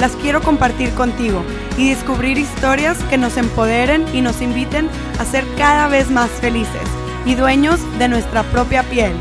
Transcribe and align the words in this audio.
las 0.00 0.16
quiero 0.16 0.40
compartir 0.40 0.90
contigo 0.94 1.44
y 1.76 1.90
descubrir 1.90 2.38
historias 2.38 2.98
que 3.04 3.18
nos 3.18 3.36
empoderen 3.36 4.04
y 4.14 4.22
nos 4.22 4.40
inviten 4.40 4.88
a 5.18 5.24
ser 5.26 5.44
cada 5.58 5.88
vez 5.88 6.10
más 6.10 6.30
felices 6.30 6.82
y 7.26 7.34
dueños 7.34 7.78
de 7.98 8.08
nuestra 8.08 8.42
propia 8.44 8.82
piel. 8.84 9.12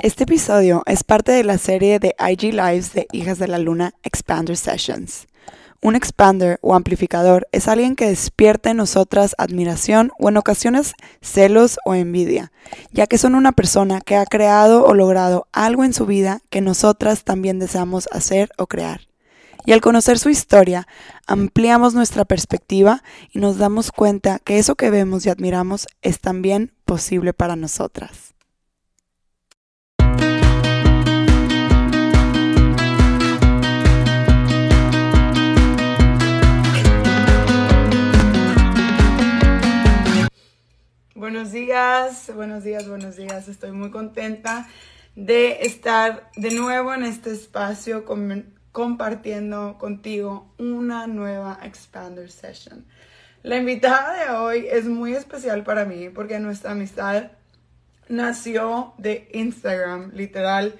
Este 0.00 0.22
episodio 0.22 0.84
es 0.86 1.02
parte 1.02 1.32
de 1.32 1.42
la 1.42 1.58
serie 1.58 1.98
de 1.98 2.14
IG 2.16 2.54
Lives 2.54 2.92
de 2.92 3.08
Hijas 3.10 3.40
de 3.40 3.48
la 3.48 3.58
Luna 3.58 3.94
Expander 4.04 4.56
Sessions. 4.56 5.26
Un 5.80 5.94
expander 5.94 6.58
o 6.60 6.74
amplificador 6.74 7.46
es 7.52 7.68
alguien 7.68 7.94
que 7.94 8.08
despierta 8.08 8.70
en 8.70 8.78
nosotras 8.78 9.36
admiración 9.38 10.10
o 10.18 10.28
en 10.28 10.36
ocasiones 10.36 10.94
celos 11.22 11.78
o 11.84 11.94
envidia, 11.94 12.50
ya 12.90 13.06
que 13.06 13.16
son 13.16 13.36
una 13.36 13.52
persona 13.52 14.00
que 14.00 14.16
ha 14.16 14.26
creado 14.26 14.84
o 14.84 14.94
logrado 14.94 15.46
algo 15.52 15.84
en 15.84 15.92
su 15.92 16.04
vida 16.04 16.40
que 16.50 16.60
nosotras 16.60 17.22
también 17.22 17.60
deseamos 17.60 18.08
hacer 18.10 18.50
o 18.58 18.66
crear. 18.66 19.02
Y 19.66 19.72
al 19.72 19.80
conocer 19.80 20.18
su 20.18 20.30
historia, 20.30 20.88
ampliamos 21.26 21.94
nuestra 21.94 22.24
perspectiva 22.24 23.04
y 23.30 23.38
nos 23.38 23.58
damos 23.58 23.92
cuenta 23.92 24.40
que 24.40 24.58
eso 24.58 24.74
que 24.74 24.90
vemos 24.90 25.26
y 25.26 25.30
admiramos 25.30 25.86
es 26.02 26.20
también 26.20 26.72
posible 26.86 27.34
para 27.34 27.54
nosotras. 27.54 28.27
Buenos 41.18 41.50
días, 41.50 42.30
buenos 42.32 42.62
días, 42.62 42.88
buenos 42.88 43.16
días. 43.16 43.48
Estoy 43.48 43.72
muy 43.72 43.90
contenta 43.90 44.68
de 45.16 45.62
estar 45.62 46.30
de 46.36 46.52
nuevo 46.52 46.94
en 46.94 47.02
este 47.02 47.32
espacio 47.32 48.04
compartiendo 48.70 49.78
contigo 49.78 50.54
una 50.58 51.08
nueva 51.08 51.58
Expander 51.64 52.30
Session. 52.30 52.86
La 53.42 53.56
invitada 53.56 54.26
de 54.26 54.30
hoy 54.30 54.66
es 54.70 54.84
muy 54.84 55.12
especial 55.12 55.64
para 55.64 55.84
mí 55.84 56.08
porque 56.08 56.38
nuestra 56.38 56.70
amistad 56.70 57.32
nació 58.08 58.94
de 58.96 59.28
Instagram, 59.32 60.12
literal. 60.14 60.76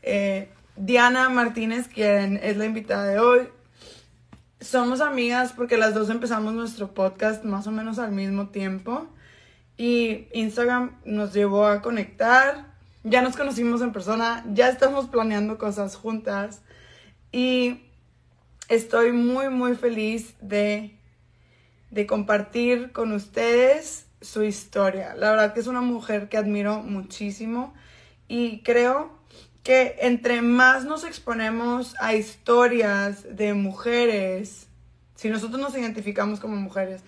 Eh, 0.00 0.48
Diana 0.74 1.28
Martínez, 1.28 1.88
quien 1.88 2.38
es 2.42 2.56
la 2.56 2.64
invitada 2.64 3.04
de 3.08 3.18
hoy, 3.18 3.48
somos 4.58 5.02
amigas 5.02 5.52
porque 5.52 5.76
las 5.76 5.92
dos 5.92 6.08
empezamos 6.08 6.54
nuestro 6.54 6.94
podcast 6.94 7.44
más 7.44 7.66
o 7.66 7.70
menos 7.70 7.98
al 7.98 8.12
mismo 8.12 8.48
tiempo. 8.48 9.06
Y 9.76 10.28
Instagram 10.32 10.98
nos 11.04 11.32
llevó 11.32 11.66
a 11.66 11.82
conectar. 11.82 12.72
Ya 13.04 13.22
nos 13.22 13.36
conocimos 13.36 13.80
en 13.80 13.92
persona, 13.92 14.44
ya 14.52 14.68
estamos 14.68 15.06
planeando 15.06 15.58
cosas 15.58 15.96
juntas. 15.96 16.62
Y 17.32 17.80
estoy 18.68 19.12
muy, 19.12 19.48
muy 19.48 19.74
feliz 19.74 20.34
de, 20.40 20.96
de 21.90 22.06
compartir 22.06 22.92
con 22.92 23.12
ustedes 23.12 24.06
su 24.20 24.42
historia. 24.44 25.14
La 25.16 25.30
verdad 25.30 25.52
que 25.52 25.60
es 25.60 25.66
una 25.66 25.80
mujer 25.80 26.28
que 26.28 26.36
admiro 26.36 26.82
muchísimo 26.82 27.74
y 28.28 28.62
creo 28.62 29.10
que 29.62 29.96
entre 30.00 30.42
más 30.42 30.84
nos 30.84 31.04
exponemos 31.04 31.94
a 32.00 32.14
historias 32.14 33.36
de 33.36 33.54
mujeres, 33.54 34.68
si 35.14 35.28
nosotros 35.28 35.60
nos 35.60 35.76
identificamos 35.76 36.40
como 36.40 36.56
mujeres 36.56 37.02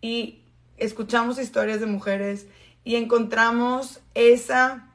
y 0.00 0.42
escuchamos 0.76 1.38
historias 1.38 1.80
de 1.80 1.86
mujeres 1.86 2.46
y 2.84 2.96
encontramos 2.96 4.00
esa 4.14 4.88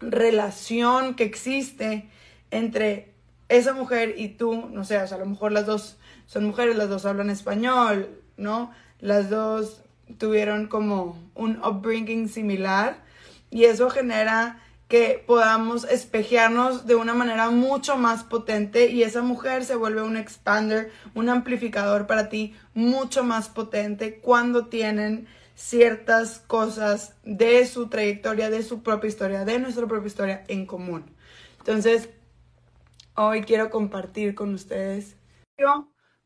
relación 0.00 1.14
que 1.14 1.24
existe 1.24 2.08
entre 2.50 3.12
esa 3.48 3.72
mujer 3.72 4.14
y 4.16 4.28
tú, 4.28 4.68
no 4.70 4.84
sé, 4.84 4.96
a 4.96 5.18
lo 5.18 5.26
mejor 5.26 5.52
las 5.52 5.66
dos 5.66 5.98
son 6.26 6.46
mujeres, 6.46 6.76
las 6.76 6.88
dos 6.88 7.04
hablan 7.04 7.30
español, 7.30 8.08
¿no? 8.36 8.72
Las 9.00 9.28
dos 9.30 9.82
tuvieron 10.18 10.68
como 10.68 11.18
un 11.34 11.58
upbringing 11.62 12.28
similar 12.28 13.02
y 13.50 13.64
eso 13.64 13.90
genera 13.90 14.62
que 14.92 15.24
podamos 15.26 15.84
espejearnos 15.84 16.86
de 16.86 16.96
una 16.96 17.14
manera 17.14 17.48
mucho 17.48 17.96
más 17.96 18.24
potente 18.24 18.90
y 18.90 19.04
esa 19.04 19.22
mujer 19.22 19.64
se 19.64 19.74
vuelve 19.74 20.02
un 20.02 20.18
expander, 20.18 20.92
un 21.14 21.30
amplificador 21.30 22.06
para 22.06 22.28
ti 22.28 22.54
mucho 22.74 23.24
más 23.24 23.48
potente 23.48 24.20
cuando 24.20 24.66
tienen 24.66 25.26
ciertas 25.54 26.40
cosas 26.40 27.14
de 27.24 27.64
su 27.64 27.88
trayectoria, 27.88 28.50
de 28.50 28.62
su 28.62 28.82
propia 28.82 29.08
historia, 29.08 29.46
de 29.46 29.58
nuestra 29.60 29.86
propia 29.86 30.08
historia 30.08 30.44
en 30.48 30.66
común. 30.66 31.06
Entonces, 31.60 32.10
hoy 33.14 33.44
quiero 33.44 33.70
compartir 33.70 34.34
con 34.34 34.52
ustedes 34.52 35.16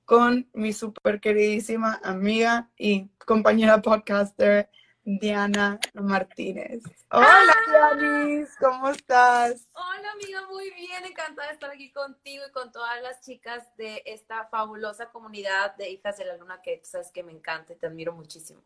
con 0.05 0.49
mi 0.55 0.73
super 0.73 1.21
queridísima 1.21 2.01
amiga 2.03 2.69
y 2.77 3.11
compañera 3.25 3.81
podcaster, 3.81 4.69
Diana 5.07 5.79
Martínez. 5.95 6.83
Hola, 7.13 7.55
Dianis, 7.97 8.49
¿cómo 8.59 8.89
estás? 8.89 9.69
Hola, 9.73 10.11
amiga, 10.11 10.45
muy 10.51 10.69
bien, 10.73 11.05
encantada 11.05 11.47
de 11.47 11.55
estar 11.55 11.71
aquí 11.71 11.93
contigo 11.93 12.43
y 12.49 12.51
con 12.51 12.73
todas 12.73 13.01
las 13.03 13.21
chicas 13.21 13.65
de 13.77 14.03
esta 14.05 14.47
fabulosa 14.47 15.11
comunidad 15.11 15.77
de 15.77 15.91
Hijas 15.91 16.17
de 16.17 16.25
la 16.25 16.37
Luna 16.37 16.61
que 16.61 16.81
sabes 16.83 17.13
que 17.13 17.23
me 17.23 17.31
encanta 17.31 17.73
y 17.73 17.77
te 17.77 17.87
admiro 17.87 18.15
muchísimo. 18.15 18.65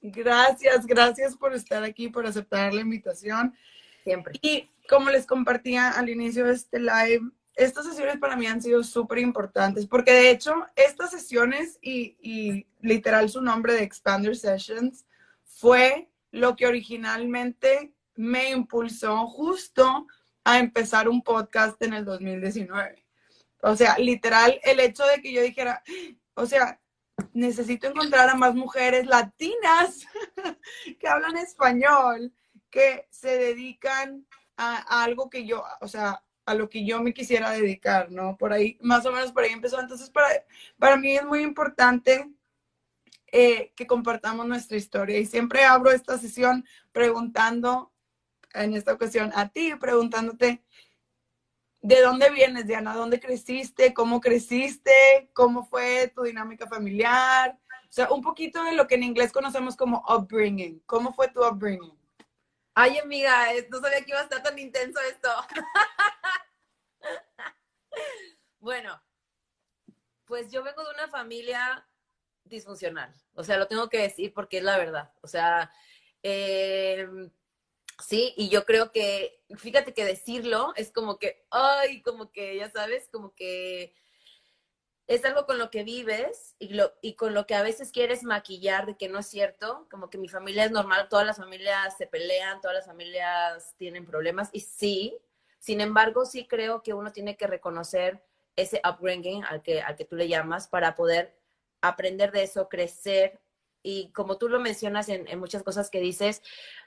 Gracias, 0.00 0.86
gracias 0.86 1.36
por 1.36 1.52
estar 1.52 1.84
aquí, 1.84 2.08
por 2.08 2.26
aceptar 2.26 2.72
la 2.72 2.80
invitación. 2.80 3.54
Siempre. 4.02 4.38
Y 4.40 4.70
como 4.88 5.10
les 5.10 5.26
compartía 5.26 5.90
al 5.90 6.08
inicio 6.08 6.46
de 6.46 6.54
este 6.54 6.78
live, 6.78 7.20
estas 7.54 7.84
sesiones 7.84 8.16
para 8.16 8.34
mí 8.36 8.46
han 8.46 8.62
sido 8.62 8.82
súper 8.82 9.18
importantes 9.18 9.86
porque 9.86 10.12
de 10.12 10.30
hecho 10.30 10.54
estas 10.74 11.10
sesiones 11.10 11.78
y, 11.82 12.16
y 12.22 12.66
literal 12.80 13.28
su 13.28 13.42
nombre 13.42 13.74
de 13.74 13.82
Expander 13.82 14.34
Sessions 14.34 15.05
fue 15.56 16.10
lo 16.32 16.54
que 16.54 16.66
originalmente 16.66 17.94
me 18.14 18.50
impulsó 18.50 19.26
justo 19.26 20.06
a 20.44 20.58
empezar 20.58 21.08
un 21.08 21.22
podcast 21.22 21.80
en 21.82 21.94
el 21.94 22.04
2019. 22.04 23.06
O 23.62 23.74
sea, 23.74 23.96
literal, 23.98 24.60
el 24.62 24.80
hecho 24.80 25.04
de 25.06 25.22
que 25.22 25.32
yo 25.32 25.40
dijera, 25.40 25.82
o 26.34 26.44
sea, 26.44 26.78
necesito 27.32 27.86
encontrar 27.86 28.28
a 28.28 28.34
más 28.34 28.54
mujeres 28.54 29.06
latinas 29.06 30.06
que 31.00 31.08
hablan 31.08 31.38
español, 31.38 32.34
que 32.68 33.06
se 33.10 33.38
dedican 33.38 34.26
a, 34.58 35.02
algo 35.02 35.30
que 35.30 35.46
yo, 35.46 35.64
o 35.80 35.88
sea, 35.88 36.22
a 36.44 36.54
lo 36.54 36.68
que 36.68 36.84
yo 36.84 37.02
me 37.02 37.14
quisiera 37.14 37.50
dedicar, 37.50 38.12
¿no? 38.12 38.36
Por 38.36 38.52
ahí, 38.52 38.76
más 38.82 39.06
o 39.06 39.10
menos 39.12 39.32
por 39.32 39.42
ahí 39.42 39.52
empezó. 39.52 39.80
Entonces, 39.80 40.10
para, 40.10 40.28
para 40.78 40.98
mí 40.98 41.16
es 41.16 41.24
muy 41.24 41.40
importante 41.40 42.30
eh, 43.32 43.72
que 43.74 43.86
compartamos 43.86 44.46
nuestra 44.46 44.76
historia. 44.76 45.18
Y 45.18 45.26
siempre 45.26 45.64
abro 45.64 45.90
esta 45.90 46.18
sesión 46.18 46.64
preguntando, 46.92 47.92
en 48.54 48.74
esta 48.74 48.92
ocasión 48.92 49.32
a 49.34 49.48
ti, 49.48 49.74
preguntándote, 49.74 50.62
¿de 51.82 52.00
dónde 52.00 52.30
vienes, 52.30 52.66
Diana? 52.66 52.94
¿Dónde 52.94 53.20
creciste? 53.20 53.92
¿Cómo 53.92 54.20
creciste? 54.20 55.30
¿Cómo 55.32 55.66
fue 55.66 56.12
tu 56.14 56.22
dinámica 56.22 56.66
familiar? 56.66 57.58
O 57.88 57.92
sea, 57.92 58.10
un 58.10 58.22
poquito 58.22 58.62
de 58.64 58.72
lo 58.72 58.86
que 58.86 58.96
en 58.96 59.02
inglés 59.02 59.32
conocemos 59.32 59.76
como 59.76 60.04
upbringing. 60.08 60.80
¿Cómo 60.86 61.14
fue 61.14 61.28
tu 61.28 61.44
upbringing? 61.44 61.96
Ay, 62.74 62.98
amiga, 62.98 63.46
no 63.70 63.80
sabía 63.80 64.04
que 64.04 64.10
iba 64.10 64.20
a 64.20 64.24
estar 64.24 64.42
tan 64.42 64.58
intenso 64.58 65.00
esto. 65.00 65.30
bueno, 68.58 69.02
pues 70.26 70.50
yo 70.50 70.62
vengo 70.62 70.84
de 70.84 70.90
una 70.90 71.08
familia 71.08 71.86
disfuncional. 72.48 73.14
O 73.34 73.44
sea, 73.44 73.58
lo 73.58 73.66
tengo 73.66 73.88
que 73.88 73.98
decir 73.98 74.32
porque 74.32 74.58
es 74.58 74.64
la 74.64 74.78
verdad. 74.78 75.12
O 75.22 75.28
sea, 75.28 75.70
eh, 76.22 77.06
sí, 78.04 78.34
y 78.36 78.48
yo 78.48 78.64
creo 78.64 78.92
que, 78.92 79.42
fíjate 79.56 79.94
que 79.94 80.04
decirlo 80.04 80.72
es 80.76 80.90
como 80.92 81.18
que, 81.18 81.46
ay, 81.50 82.02
como 82.02 82.30
que, 82.32 82.56
ya 82.56 82.70
sabes, 82.70 83.08
como 83.10 83.34
que 83.34 83.94
es 85.06 85.24
algo 85.24 85.46
con 85.46 85.58
lo 85.58 85.70
que 85.70 85.84
vives 85.84 86.56
y, 86.58 86.70
lo, 86.70 86.92
y 87.00 87.14
con 87.14 87.32
lo 87.32 87.46
que 87.46 87.54
a 87.54 87.62
veces 87.62 87.92
quieres 87.92 88.24
maquillar 88.24 88.86
de 88.86 88.96
que 88.96 89.08
no 89.08 89.20
es 89.20 89.26
cierto, 89.26 89.86
como 89.90 90.10
que 90.10 90.18
mi 90.18 90.28
familia 90.28 90.64
es 90.64 90.72
normal, 90.72 91.08
todas 91.08 91.26
las 91.26 91.36
familias 91.36 91.96
se 91.96 92.06
pelean, 92.06 92.60
todas 92.60 92.76
las 92.76 92.86
familias 92.86 93.74
tienen 93.76 94.04
problemas 94.04 94.50
y 94.52 94.60
sí, 94.60 95.18
Sin 95.58 95.80
embargo, 95.80 96.26
sí 96.26 96.46
creo 96.46 96.82
que 96.82 96.94
uno 96.94 97.12
tiene 97.12 97.36
que 97.36 97.46
reconocer 97.46 98.22
ese 98.56 98.80
upbringing 98.88 99.44
al 99.44 99.62
que, 99.62 99.80
al 99.82 99.96
que 99.96 100.04
tú 100.04 100.16
le 100.16 100.28
llamas 100.28 100.68
para 100.68 100.94
poder 100.94 101.35
aprender 101.88 102.32
de 102.32 102.44
eso, 102.44 102.68
crecer. 102.68 103.40
Y 103.82 104.10
como 104.12 104.38
tú 104.38 104.48
lo 104.48 104.60
mencionas 104.60 105.08
en, 105.08 105.38
muchas 105.38 105.62
cosas 105.62 105.90
que 105.90 106.00
dices, 106.00 106.42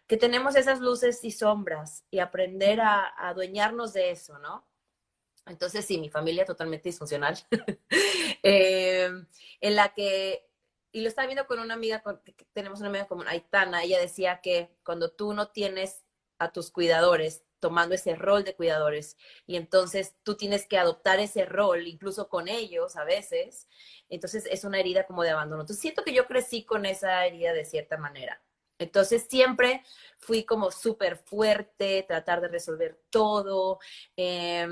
que 0.08 0.18
tenemos 0.18 0.56
esas 0.56 0.80
luces 0.80 1.24
y 1.24 1.32
sombras 1.32 2.04
y 2.12 2.20
aprender 2.20 2.82
a, 2.82 3.02
a 3.08 3.30
adueñarnos 3.30 3.94
de 3.94 4.12
eso, 4.12 4.38
¿no? 4.40 4.70
Entonces, 5.50 5.86
sí, 5.86 5.98
mi 5.98 6.10
familia 6.10 6.46
totalmente 6.46 6.90
disfuncional, 6.90 7.38
eh, 8.44 9.10
en 9.62 9.76
la 9.76 9.94
que, 9.94 10.48
y 10.92 11.02
lo 11.02 11.08
estaba 11.08 11.28
viendo 11.28 11.48
con 11.48 11.60
una 11.60 11.74
amiga, 11.74 12.02
con, 12.02 12.22
tenemos 12.54 12.80
una 12.80 12.90
amiga 12.90 13.08
como 13.08 13.24
Aitana, 13.24 13.84
ella 13.84 14.00
decía 14.00 14.42
que 14.42 14.70
cuando 14.84 15.12
tú 15.12 15.34
no 15.34 15.50
tienes 15.50 16.04
a 16.38 16.52
tus 16.52 16.72
cuidadores 16.72 17.44
tomando 17.60 17.96
ese 17.96 18.16
rol 18.16 18.44
de 18.44 18.56
cuidadores 18.56 19.18
y 19.46 19.56
entonces 19.56 20.16
tú 20.24 20.36
tienes 20.36 20.68
que 20.68 20.78
adoptar 20.78 21.20
ese 21.20 21.46
rol 21.46 21.88
incluso 21.88 22.30
con 22.30 22.48
ellos 22.48 22.96
a 22.96 23.04
veces, 23.04 23.68
entonces 24.10 24.46
es 24.50 24.64
una 24.64 24.80
herida 24.80 25.06
como 25.06 25.24
de 25.24 25.32
abandono. 25.32 25.62
Entonces 25.62 25.82
siento 25.82 26.04
que 26.04 26.14
yo 26.14 26.26
crecí 26.26 26.64
con 26.66 26.86
esa 26.86 27.26
herida 27.26 27.54
de 27.54 27.66
cierta 27.66 27.98
manera. 27.98 28.42
Entonces 28.78 29.28
siempre 29.30 29.84
fui 30.18 30.46
como 30.46 30.72
súper 30.72 31.18
fuerte, 31.18 32.06
tratar 32.08 32.42
de 32.42 32.48
resolver 32.48 33.02
todo. 33.10 33.80
Eh, 34.16 34.68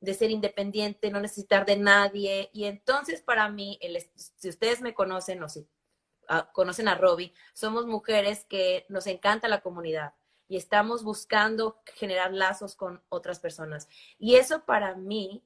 de 0.00 0.14
ser 0.14 0.30
independiente, 0.30 1.10
no 1.10 1.20
necesitar 1.20 1.66
de 1.66 1.76
nadie. 1.76 2.50
Y 2.52 2.64
entonces 2.64 3.22
para 3.22 3.48
mí, 3.48 3.78
el, 3.82 3.98
si 4.14 4.48
ustedes 4.48 4.80
me 4.80 4.94
conocen 4.94 5.42
o 5.42 5.48
si 5.48 5.60
uh, 5.60 6.50
conocen 6.52 6.88
a 6.88 6.94
Robbie, 6.94 7.34
somos 7.52 7.86
mujeres 7.86 8.44
que 8.46 8.86
nos 8.88 9.06
encanta 9.06 9.48
la 9.48 9.60
comunidad 9.60 10.14
y 10.50 10.56
estamos 10.56 11.04
buscando 11.04 11.80
generar 11.94 12.32
lazos 12.32 12.74
con 12.74 13.00
otras 13.08 13.38
personas. 13.38 13.88
Y 14.18 14.34
eso 14.34 14.64
para 14.64 14.96
mí 14.96 15.44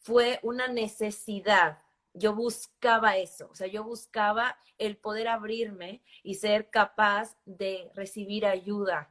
fue 0.00 0.38
una 0.42 0.68
necesidad. 0.68 1.78
Yo 2.12 2.34
buscaba 2.34 3.16
eso, 3.16 3.48
o 3.50 3.54
sea, 3.54 3.68
yo 3.68 3.84
buscaba 3.84 4.58
el 4.76 4.98
poder 4.98 5.28
abrirme 5.28 6.02
y 6.22 6.34
ser 6.34 6.68
capaz 6.68 7.38
de 7.46 7.90
recibir 7.94 8.44
ayuda, 8.44 9.10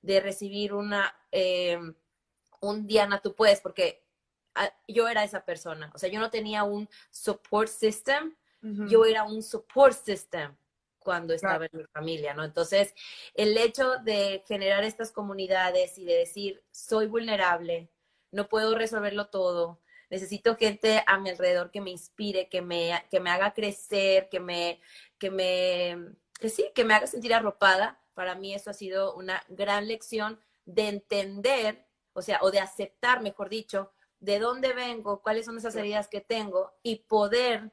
de 0.00 0.20
recibir 0.20 0.72
una, 0.72 1.12
eh, 1.32 1.80
un 2.60 2.86
Diana, 2.86 3.20
tú 3.20 3.34
puedes, 3.34 3.60
porque 3.60 4.04
yo 4.86 5.08
era 5.08 5.24
esa 5.24 5.44
persona. 5.44 5.90
O 5.92 5.98
sea, 5.98 6.08
yo 6.08 6.20
no 6.20 6.30
tenía 6.30 6.62
un 6.62 6.88
support 7.10 7.68
system, 7.68 8.36
yo 8.62 9.04
era 9.04 9.24
un 9.24 9.42
support 9.42 9.94
system 9.94 10.56
cuando 11.08 11.32
estaba 11.32 11.64
en 11.64 11.70
mi 11.72 11.84
familia, 11.84 12.34
¿no? 12.34 12.44
Entonces, 12.44 12.94
el 13.32 13.56
hecho 13.56 13.96
de 14.04 14.44
generar 14.46 14.84
estas 14.84 15.10
comunidades 15.10 15.96
y 15.96 16.04
de 16.04 16.16
decir, 16.16 16.62
soy 16.70 17.06
vulnerable, 17.06 17.88
no 18.30 18.46
puedo 18.46 18.74
resolverlo 18.76 19.28
todo, 19.28 19.80
necesito 20.10 20.54
gente 20.56 21.02
a 21.06 21.16
mi 21.16 21.30
alrededor 21.30 21.70
que 21.70 21.80
me 21.80 21.88
inspire, 21.88 22.50
que 22.50 22.60
me, 22.60 23.02
que 23.10 23.20
me 23.20 23.30
haga 23.30 23.54
crecer, 23.54 24.28
que 24.28 24.38
me, 24.38 24.82
que 25.16 25.30
me, 25.30 26.12
que 26.38 26.50
sí, 26.50 26.70
que 26.74 26.84
me 26.84 26.92
haga 26.92 27.06
sentir 27.06 27.32
arropada. 27.32 27.98
Para 28.12 28.34
mí 28.34 28.52
eso 28.52 28.68
ha 28.68 28.74
sido 28.74 29.14
una 29.14 29.42
gran 29.48 29.88
lección 29.88 30.38
de 30.66 30.88
entender, 30.88 31.86
o 32.12 32.20
sea, 32.20 32.40
o 32.42 32.50
de 32.50 32.60
aceptar, 32.60 33.22
mejor 33.22 33.48
dicho, 33.48 33.92
de 34.20 34.40
dónde 34.40 34.74
vengo, 34.74 35.22
cuáles 35.22 35.46
son 35.46 35.56
esas 35.56 35.74
heridas 35.74 36.08
que 36.08 36.20
tengo 36.20 36.74
y 36.82 36.96
poder 36.96 37.72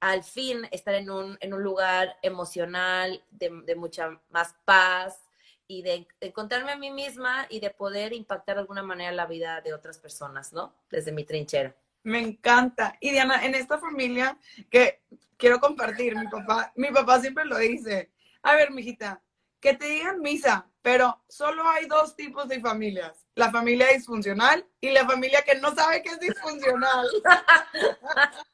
al 0.00 0.24
fin 0.24 0.66
estar 0.70 0.94
en 0.94 1.10
un, 1.10 1.36
en 1.40 1.54
un 1.54 1.62
lugar 1.62 2.16
emocional 2.22 3.22
de, 3.30 3.50
de, 3.66 3.76
mucha 3.76 4.18
más 4.30 4.54
paz 4.64 5.20
y 5.66 5.82
de, 5.82 6.06
encontrarme 6.20 6.72
a 6.72 6.76
mí 6.76 6.90
misma 6.90 7.46
y 7.48 7.60
de 7.60 7.70
poder 7.70 8.12
impactar 8.12 8.56
de 8.56 8.62
alguna 8.62 8.82
manera 8.82 9.12
la 9.12 9.26
vida 9.26 9.60
de 9.60 9.74
otras 9.74 9.98
personas, 9.98 10.52
¿no? 10.52 10.74
Desde 10.90 11.12
mi 11.12 11.24
trinchera. 11.24 11.76
Me 12.02 12.18
encanta. 12.18 12.96
Y 12.98 13.10
Diana, 13.10 13.44
en 13.44 13.54
esta 13.54 13.78
familia 13.78 14.38
que 14.70 15.02
quiero 15.36 15.60
compartir, 15.60 16.16
mi 16.16 16.26
papá, 16.28 16.72
mi 16.76 16.90
papá 16.90 17.20
siempre 17.20 17.44
lo 17.44 17.58
dice. 17.58 18.10
A 18.42 18.54
ver, 18.54 18.70
mijita, 18.70 19.22
que 19.60 19.74
te 19.74 19.84
digan 19.84 20.20
misa, 20.20 20.66
pero 20.82 21.22
solo 21.28 21.68
hay 21.68 21.86
dos 21.86 22.16
tipos 22.16 22.48
de 22.48 22.60
familias, 22.60 23.26
la 23.34 23.50
familia 23.50 23.88
disfuncional 23.88 24.66
y 24.80 24.90
la 24.90 25.06
familia 25.06 25.42
que 25.42 25.56
no 25.56 25.74
sabe 25.74 26.02
que 26.02 26.08
es 26.08 26.20
disfuncional. 26.20 27.06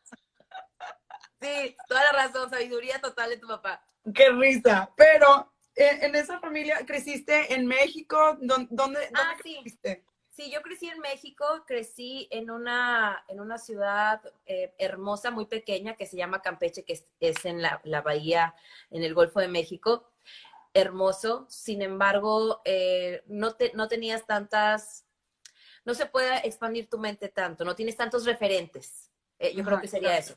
Sí, 1.41 1.77
toda 1.89 2.05
la 2.05 2.25
razón, 2.25 2.51
sabiduría 2.51 3.01
total 3.01 3.31
de 3.31 3.39
tu 3.39 3.47
papá. 3.47 3.85
Qué 4.15 4.31
risa, 4.31 4.91
pero 4.97 5.53
eh, 5.75 5.99
en, 6.03 6.15
esa 6.15 6.41
familia 6.41 6.85
creciste 6.87 7.53
en 7.55 7.67
México, 7.67 8.39
¿dónde, 8.41 8.69
dónde 8.71 9.01
ah, 9.15 9.35
creciste? 9.39 10.05
Sí. 10.31 10.45
sí. 10.45 10.51
yo 10.51 10.63
crecí 10.63 10.89
en 10.89 11.01
México, 11.01 11.65
crecí 11.67 12.29
en 12.31 12.51
una, 12.51 13.25
en 13.29 13.41
una 13.41 13.59
ciudad 13.59 14.23
eh, 14.47 14.75
hermosa, 14.79 15.31
muy 15.31 15.47
pequeña, 15.47 15.97
que 15.97 16.07
se 16.07 16.17
llama 16.17 16.43
Campeche, 16.43 16.85
que 16.85 16.95
es, 16.95 17.05
es 17.21 17.45
en 17.45 17.61
la, 17.61 17.81
la 17.85 18.01
bahía, 18.01 18.55
en 18.91 19.03
el 19.03 19.15
Golfo 19.15 19.41
de 19.41 19.49
México 19.49 20.11
hermoso, 20.77 21.47
sin 21.49 21.81
embargo, 21.81 22.61
eh, 22.65 23.23
no, 23.27 23.55
te, 23.55 23.73
no 23.75 23.89
tenías 23.89 24.27
tantas, 24.27 25.07
no 25.87 25.95
se 25.95 26.05
puede 26.05 26.47
expandir 26.47 26.91
tu 26.91 26.99
mente 26.99 27.31
tanto, 27.31 27.65
no 27.65 27.75
tienes 27.75 27.97
tantos 27.97 28.27
referentes. 28.27 29.11
Eh, 29.39 29.55
yo 29.55 29.65
creo 29.65 29.81
que 29.81 29.89
sería 29.89 30.19
eso. 30.19 30.37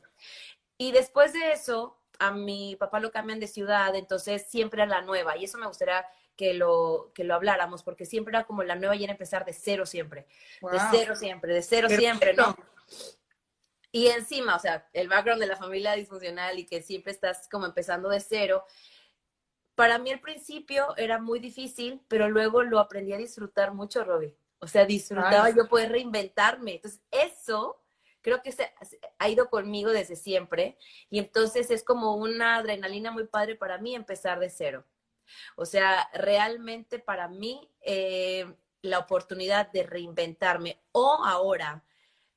Y 0.80 0.92
después 0.92 1.34
de 1.34 1.52
eso, 1.52 2.00
a 2.18 2.30
mi 2.30 2.74
papá 2.74 3.00
lo 3.00 3.12
cambian 3.12 3.38
de 3.38 3.46
ciudad, 3.48 3.94
entonces 3.94 4.46
siempre 4.48 4.82
era 4.82 4.90
la 4.90 5.02
nueva, 5.02 5.36
y 5.36 5.44
eso 5.44 5.58
me 5.58 5.66
gustaría 5.66 6.06
que 6.38 6.54
lo, 6.54 7.12
que 7.14 7.22
lo 7.22 7.34
habláramos, 7.34 7.82
porque 7.82 8.06
siempre 8.06 8.34
era 8.34 8.44
como 8.44 8.62
la 8.62 8.76
nueva 8.76 8.96
y 8.96 9.04
era 9.04 9.12
empezar 9.12 9.44
de 9.44 9.52
cero 9.52 9.84
siempre, 9.84 10.26
de 10.62 10.78
cero 10.90 11.14
siempre, 11.14 11.52
de 11.52 11.60
cero 11.60 11.86
siempre, 11.90 12.32
¿no? 12.32 12.56
Y 13.92 14.06
encima, 14.06 14.56
o 14.56 14.58
sea, 14.58 14.88
el 14.94 15.08
background 15.08 15.42
de 15.42 15.48
la 15.48 15.56
familia 15.56 15.92
disfuncional 15.92 16.58
y 16.58 16.64
que 16.64 16.80
siempre 16.80 17.12
estás 17.12 17.46
como 17.50 17.66
empezando 17.66 18.08
de 18.08 18.20
cero, 18.20 18.64
para 19.74 19.98
mí 19.98 20.10
al 20.10 20.20
principio 20.20 20.96
era 20.96 21.20
muy 21.20 21.40
difícil, 21.40 22.00
pero 22.08 22.30
luego 22.30 22.62
lo 22.62 22.78
aprendí 22.78 23.12
a 23.12 23.18
disfrutar 23.18 23.74
mucho, 23.74 24.02
Robbie. 24.02 24.34
O 24.60 24.66
sea, 24.66 24.86
disfrutaba 24.86 25.50
yo 25.50 25.68
poder 25.68 25.92
reinventarme. 25.92 26.76
Entonces, 26.76 27.02
eso 27.10 27.82
creo 28.22 28.42
que 28.42 28.52
se, 28.52 28.72
ha 29.18 29.28
ido 29.28 29.50
conmigo 29.50 29.90
desde 29.90 30.16
siempre. 30.16 30.76
Y 31.10 31.18
entonces 31.18 31.70
es 31.70 31.84
como 31.84 32.14
una 32.16 32.56
adrenalina 32.56 33.10
muy 33.10 33.26
padre 33.26 33.56
para 33.56 33.78
mí 33.78 33.94
empezar 33.94 34.38
de 34.38 34.50
cero. 34.50 34.84
O 35.56 35.64
sea, 35.64 36.08
realmente 36.12 36.98
para 36.98 37.28
mí 37.28 37.70
eh, 37.82 38.52
la 38.82 38.98
oportunidad 38.98 39.70
de 39.70 39.84
reinventarme 39.84 40.80
o 40.92 41.24
ahora 41.24 41.84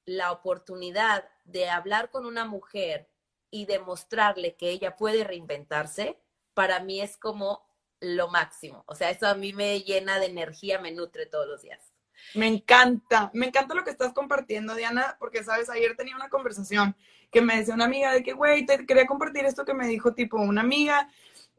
la 0.05 0.31
oportunidad 0.31 1.29
de 1.45 1.69
hablar 1.69 2.11
con 2.11 2.25
una 2.25 2.45
mujer 2.45 3.09
y 3.49 3.65
demostrarle 3.65 4.55
que 4.55 4.69
ella 4.69 4.95
puede 4.95 5.23
reinventarse, 5.23 6.19
para 6.53 6.79
mí 6.79 7.01
es 7.01 7.17
como 7.17 7.65
lo 7.99 8.27
máximo. 8.27 8.83
O 8.87 8.95
sea, 8.95 9.09
eso 9.11 9.27
a 9.27 9.35
mí 9.35 9.53
me 9.53 9.79
llena 9.81 10.19
de 10.19 10.25
energía, 10.25 10.79
me 10.79 10.91
nutre 10.91 11.25
todos 11.25 11.47
los 11.47 11.61
días. 11.61 11.92
Me 12.35 12.47
encanta, 12.47 13.29
me 13.33 13.47
encanta 13.47 13.75
lo 13.75 13.83
que 13.83 13.91
estás 13.91 14.13
compartiendo, 14.13 14.75
Diana, 14.75 15.17
porque 15.19 15.43
sabes, 15.43 15.69
ayer 15.69 15.95
tenía 15.95 16.15
una 16.15 16.29
conversación 16.29 16.95
que 17.31 17.41
me 17.41 17.57
decía 17.57 17.73
una 17.73 17.85
amiga 17.85 18.11
de 18.11 18.23
que, 18.23 18.33
güey, 18.33 18.65
te 18.65 18.85
quería 18.85 19.05
compartir 19.05 19.45
esto 19.45 19.65
que 19.65 19.73
me 19.73 19.87
dijo 19.87 20.13
tipo 20.13 20.37
una 20.37 20.61
amiga 20.61 21.09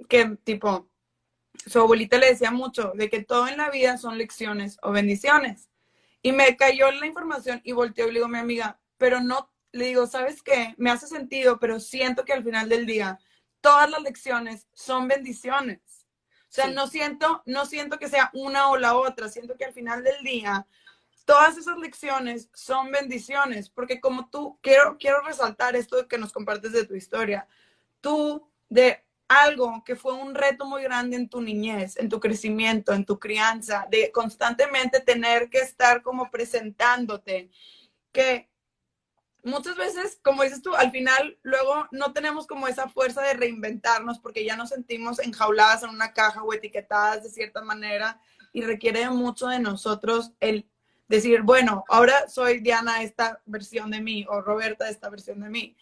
que 0.09 0.37
tipo, 0.45 0.89
su 1.67 1.81
abuelita 1.81 2.19
le 2.19 2.29
decía 2.29 2.51
mucho 2.51 2.93
de 2.95 3.09
que 3.09 3.23
todo 3.23 3.49
en 3.49 3.57
la 3.57 3.71
vida 3.71 3.97
son 3.99 4.19
lecciones 4.19 4.79
o 4.83 4.93
bendiciones. 4.93 5.69
Y 6.23 6.33
me 6.33 6.57
cayó 6.57 6.91
la 6.91 7.07
información 7.07 7.61
y 7.65 7.73
volteó 7.73 8.07
y 8.07 8.09
le 8.09 8.15
digo 8.15 8.27
a 8.27 8.31
mi 8.31 8.39
amiga, 8.39 8.81
pero 8.97 9.21
no, 9.21 9.51
le 9.73 9.87
digo, 9.87 10.07
¿sabes 10.07 10.43
qué? 10.43 10.75
Me 10.79 10.91
hace 10.91 11.07
sentido, 11.07 11.59
pero 11.59 11.81
siento 11.81 12.25
que 12.25 12.33
al 12.33 12.45
final 12.45 12.69
del 12.69 12.87
día 12.87 13.19
todas 13.61 13.91
las 13.91 14.03
lecciones 14.03 14.69
son 14.73 15.09
bendiciones. 15.09 16.04
O 16.55 16.57
sea, 16.57 16.69
no 16.69 16.87
siento, 16.87 17.43
no 17.47 17.67
siento 17.67 17.99
que 17.99 18.09
sea 18.09 18.31
una 18.33 18.71
o 18.71 18.77
la 18.77 18.97
otra, 18.97 19.29
siento 19.29 19.57
que 19.57 19.65
al 19.65 19.73
final 19.73 20.05
del 20.05 20.23
día 20.23 20.65
todas 21.25 21.59
esas 21.59 21.77
lecciones 21.79 22.49
son 22.55 22.93
bendiciones, 22.93 23.69
porque 23.69 24.01
como 24.01 24.29
tú, 24.31 24.57
quiero, 24.63 24.97
quiero 24.97 25.21
resaltar 25.23 25.75
esto 25.75 26.07
que 26.07 26.17
nos 26.17 26.33
compartes 26.33 26.71
de 26.71 26.87
tu 26.87 26.95
historia, 26.95 27.49
tú 28.01 28.49
de 28.69 29.05
algo 29.27 29.83
que 29.85 29.97
fue 29.97 30.13
un 30.13 30.33
reto 30.33 30.65
muy 30.65 30.85
grande 30.85 31.17
en 31.17 31.29
tu 31.29 31.41
niñez, 31.41 31.97
en 31.97 32.09
tu 32.09 32.21
crecimiento, 32.21 32.93
en 32.93 33.05
tu 33.05 33.19
crianza, 33.19 33.89
de 33.91 34.13
constantemente 34.13 35.01
tener 35.01 35.51
que 35.51 35.59
estar 35.59 36.03
como 36.03 36.31
presentándote, 36.31 37.51
que 38.13 38.49
muchas 39.45 39.77
veces, 39.77 40.19
como 40.23 40.43
dices 40.43 40.63
tú, 40.63 40.75
al 40.75 40.91
final 40.91 41.39
luego 41.43 41.87
no 41.93 42.13
tenemos 42.13 42.47
como 42.47 42.67
esa 42.67 42.89
fuerza 42.89 43.23
de 43.23 43.35
reinventarnos 43.35 44.19
porque 44.19 44.45
ya 44.45 44.57
nos 44.57 44.71
sentimos 44.71 45.19
enjauladas 45.19 45.83
en 45.83 45.91
una 45.91 46.13
caja 46.13 46.43
o 46.43 46.53
etiquetadas 46.53 47.23
de 47.23 47.31
cierta 47.31 47.63
manera 47.63 48.21
y 48.53 48.63
requiere 48.63 49.09
mucho 49.11 49.49
de 49.49 49.59
nosotros 49.59 50.33
el 50.41 50.67
decir, 51.09 51.43
bueno, 51.43 51.85
ahora 51.89 52.29
soy 52.29 52.61
Diana 52.61 53.03
esta 53.03 53.43
versión 53.45 53.91
de 53.91 54.01
mí 54.01 54.25
o 54.29 54.41
Roberta 54.41 54.89
esta 54.89 55.11
versión 55.11 55.41
de 55.41 55.51
mí. 55.51 55.77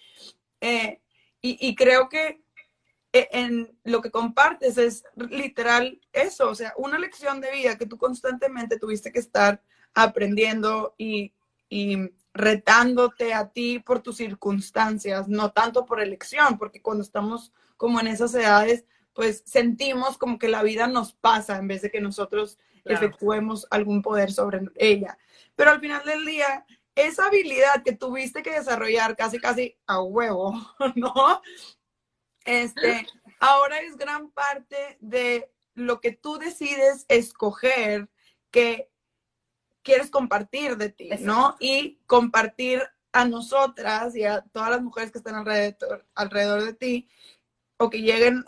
Eh, 0.61 1.01
y, 1.45 1.75
creo 1.75 2.09
que 2.09 2.41
e, 3.13 3.29
en 3.33 3.77
lo 3.83 4.01
que 4.01 4.13
compartes 4.13 4.79
es 4.79 5.03
literal 5.17 6.01
eso, 6.13 6.49
o 6.49 6.55
sea, 6.55 6.73
una 6.77 6.99
lección 6.99 7.41
de 7.41 7.51
vida 7.51 7.77
que 7.77 7.87
tú 7.87 7.99
constantemente 7.99 8.79
tuviste 8.79 9.11
que 9.11 9.19
estar 9.19 9.61
aprendiendo 9.93 10.95
y 10.97 11.33
retándote 12.35 13.35
a 13.35 13.51
ti 13.51 13.79
por 13.79 14.01
tus 14.01 14.17
circunstancias, 14.17 15.29
no 15.29 15.53
tanto 15.53 15.85
por 15.85 16.01
elección, 16.01 16.59
porque 16.59 16.81
cuando 16.81 17.03
estamos 17.03 17.53
como 17.77 18.01
en 18.01 18.07
esas 18.07 18.35
edades, 18.35 18.85
pues 19.13 19.43
sentimos 19.45 20.17
como 20.17 20.39
que 20.39 20.49
la 20.49 20.63
vida 20.63 20.87
nos 20.87 21.13
pasa 21.13 21.59
en 21.59 21.69
vez 21.69 21.83
de 21.83 21.91
que 21.91 22.01
nosotros 22.01 22.59
efectuemos 22.85 23.67
algún 23.71 24.03
poder 24.03 24.33
sobre 24.33 24.61
ella. 24.77 25.19
Pero 25.55 25.71
al 25.71 25.81
final 25.81 26.05
del 26.05 26.25
día, 26.25 26.65
esa 26.95 27.27
habilidad 27.27 27.83
que 27.83 27.93
tuviste 27.93 28.43
que 28.43 28.53
desarrollar 28.53 29.17
casi, 29.17 29.39
casi 29.39 29.77
a 29.87 30.01
huevo, 30.03 30.55
¿no? 30.95 31.43
Este, 32.45 33.07
ahora 33.39 33.81
es 33.81 33.97
gran 33.97 34.31
parte 34.31 34.97
de 35.01 35.51
lo 35.75 36.01
que 36.01 36.13
tú 36.13 36.39
decides 36.39 37.05
escoger 37.09 38.09
que 38.51 38.91
quieres 39.83 40.11
compartir 40.11 40.77
de 40.77 40.91
ti, 40.91 41.11
¿no? 41.21 41.57
Y 41.61 41.99
compartir 42.07 42.83
a 43.13 43.25
nosotras 43.25 44.17
y 44.17 44.25
a 44.25 44.43
todas 44.53 44.71
las 44.71 44.83
mujeres 44.83 45.13
que 45.13 45.19
están 45.19 45.35
alrededor, 45.35 46.07
alrededor 46.15 46.65
de 46.65 46.73
ti 46.73 47.09
o 47.77 47.91
que 47.91 48.01
lleguen 48.01 48.45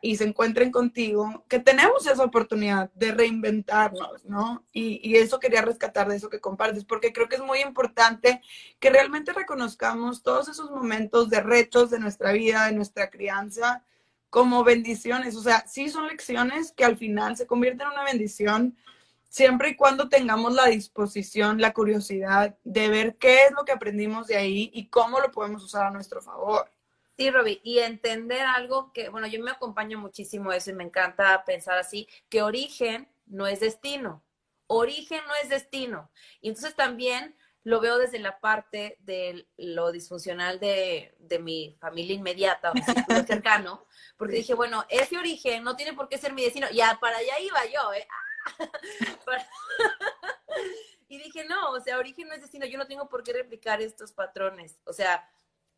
y 0.00 0.16
se 0.16 0.24
encuentren 0.24 0.72
contigo, 0.72 1.44
que 1.48 1.60
tenemos 1.60 2.06
esa 2.06 2.24
oportunidad 2.24 2.90
de 2.94 3.12
reinventarnos, 3.12 4.24
¿no? 4.24 4.64
Y, 4.72 5.00
y, 5.08 5.16
eso 5.16 5.38
quería 5.38 5.62
rescatar 5.62 6.08
de 6.08 6.16
eso 6.16 6.28
que 6.28 6.40
compartes, 6.40 6.84
porque 6.84 7.12
creo 7.12 7.28
que 7.28 7.36
es 7.36 7.42
muy 7.42 7.60
importante 7.60 8.42
que 8.80 8.90
realmente 8.90 9.32
reconozcamos 9.32 10.22
todos 10.22 10.48
esos 10.48 10.70
momentos 10.70 11.30
de 11.30 11.40
retos 11.40 11.90
de 11.90 12.00
nuestra 12.00 12.32
vida, 12.32 12.66
de 12.66 12.72
nuestra 12.72 13.08
crianza, 13.08 13.84
como 14.30 14.64
bendiciones. 14.64 15.36
O 15.36 15.42
sea, 15.42 15.64
sí 15.68 15.88
son 15.88 16.08
lecciones 16.08 16.72
que 16.72 16.84
al 16.84 16.96
final 16.96 17.36
se 17.36 17.46
convierten 17.46 17.86
en 17.86 17.92
una 17.92 18.04
bendición 18.04 18.76
siempre 19.32 19.70
y 19.70 19.76
cuando 19.76 20.10
tengamos 20.10 20.52
la 20.52 20.66
disposición, 20.66 21.58
la 21.58 21.72
curiosidad 21.72 22.54
de 22.64 22.88
ver 22.90 23.16
qué 23.16 23.46
es 23.46 23.52
lo 23.52 23.64
que 23.64 23.72
aprendimos 23.72 24.26
de 24.26 24.36
ahí 24.36 24.70
y 24.74 24.88
cómo 24.88 25.20
lo 25.20 25.30
podemos 25.30 25.64
usar 25.64 25.86
a 25.86 25.90
nuestro 25.90 26.20
favor. 26.20 26.70
Sí, 27.16 27.30
Robbie, 27.30 27.58
y 27.64 27.78
entender 27.78 28.44
algo 28.44 28.92
que, 28.92 29.08
bueno, 29.08 29.26
yo 29.26 29.42
me 29.42 29.50
acompaño 29.50 29.98
muchísimo 29.98 30.52
eso 30.52 30.70
y 30.70 30.74
me 30.74 30.84
encanta 30.84 31.44
pensar 31.46 31.78
así, 31.78 32.06
que 32.28 32.42
origen 32.42 33.08
no 33.24 33.46
es 33.46 33.60
destino, 33.60 34.22
origen 34.66 35.22
no 35.26 35.34
es 35.42 35.48
destino. 35.48 36.10
Y 36.42 36.50
entonces 36.50 36.74
también 36.74 37.34
lo 37.64 37.80
veo 37.80 37.96
desde 37.96 38.18
la 38.18 38.38
parte 38.38 38.98
de 39.00 39.46
lo 39.56 39.92
disfuncional 39.92 40.60
de, 40.60 41.14
de 41.18 41.38
mi 41.38 41.74
familia 41.80 42.16
inmediata 42.16 42.70
o 42.70 42.74
mi 42.74 42.82
círculo 42.82 43.22
cercano, 43.26 43.86
porque 44.18 44.36
dije, 44.36 44.52
bueno, 44.52 44.84
ese 44.90 45.16
origen 45.16 45.64
no 45.64 45.74
tiene 45.74 45.94
por 45.94 46.10
qué 46.10 46.18
ser 46.18 46.34
mi 46.34 46.42
destino, 46.42 46.68
ya 46.70 46.98
para 47.00 47.16
allá 47.16 47.40
iba 47.40 47.64
yo, 47.64 47.94
¿eh? 47.94 48.06
y 51.08 51.18
dije, 51.18 51.44
no, 51.44 51.72
o 51.72 51.80
sea, 51.80 51.98
origen 51.98 52.28
no 52.28 52.34
es 52.34 52.40
destino, 52.40 52.66
yo 52.66 52.78
no 52.78 52.86
tengo 52.86 53.08
por 53.08 53.22
qué 53.22 53.32
replicar 53.32 53.80
estos 53.80 54.12
patrones. 54.12 54.78
O 54.84 54.92
sea, 54.92 55.28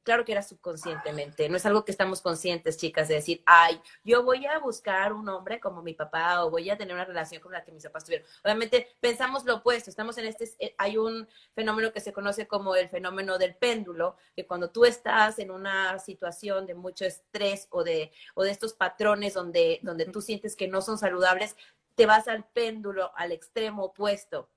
claro 0.04 0.25
que 0.25 0.33
era 0.33 0.42
subconscientemente, 0.42 1.49
no 1.49 1.56
es 1.56 1.66
algo 1.66 1.85
que 1.85 1.90
estamos 1.90 2.21
conscientes, 2.21 2.76
chicas, 2.76 3.09
de 3.09 3.14
decir, 3.14 3.42
ay, 3.47 3.80
yo 4.04 4.23
voy 4.23 4.47
a 4.47 4.59
buscar 4.59 5.12
un 5.12 5.28
hombre 5.28 5.59
como 5.59 5.83
mi 5.83 5.94
papá 5.94 6.44
o 6.44 6.50
voy 6.50 6.71
a 6.71 6.76
tener 6.76 6.94
una 6.94 7.06
relación 7.06 7.40
con 7.42 7.52
la 7.52 7.64
que 7.64 7.73
mis 7.73 7.83
papás 7.83 8.04
tuvieron. 8.04 8.28
Obviamente 8.44 8.94
pensamos 9.00 9.44
lo 9.44 9.56
opuesto, 9.56 9.90
estamos 9.90 10.16
en 10.18 10.26
este, 10.26 10.49
eh, 10.59 10.75
hay 10.78 10.99
un 10.99 11.26
fenómeno 11.54 11.92
que 11.92 12.00
se 12.00 12.12
conoce 12.12 12.47
como 12.47 12.76
el 12.76 12.88
fenómeno 12.88 13.38
del 13.38 13.56
péndulo, 13.56 14.16
que 14.37 14.47
cuando 14.47 14.71
tú 14.71 14.85
estás 14.85 15.38
en 15.38 15.50
una 15.50 15.99
situación 15.99 16.66
de 16.66 16.75
mucho 16.75 17.06
estrés 17.06 17.66
o 17.71 17.83
de, 17.83 18.12
o 18.35 18.44
de 18.44 18.50
estos 18.50 18.75
patrones 18.75 19.35
donde, 19.35 19.80
donde 19.83 20.04
tú 20.04 20.21
sientes 20.21 20.54
que 20.54 20.68
no 20.68 20.83
son 20.83 20.99
saludables, 20.99 21.56
te 21.94 22.06
vas 22.06 22.28
al 22.28 22.44
péndulo, 22.48 23.12
al 23.16 23.32
extremo 23.32 23.84
opuesto. 23.84 24.50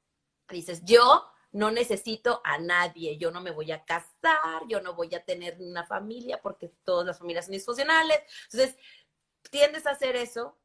Dices, 0.49 0.83
yo 0.83 1.25
no 1.51 1.71
necesito 1.71 2.41
a 2.43 2.57
nadie, 2.57 3.17
yo 3.17 3.31
no 3.31 3.41
me 3.41 3.51
voy 3.51 3.71
a 3.71 3.83
casar, 3.83 4.61
yo 4.67 4.81
no 4.81 4.93
voy 4.93 5.13
a 5.15 5.23
tener 5.23 5.57
una 5.59 5.85
familia 5.85 6.41
porque 6.41 6.69
todas 6.83 7.05
las 7.05 7.19
familias 7.19 7.45
son 7.45 7.53
disfuncionales. 7.53 8.19
Entonces, 8.51 8.77
tiendes 9.49 9.85
a 9.87 9.91
hacer 9.91 10.15
eso 10.15 10.57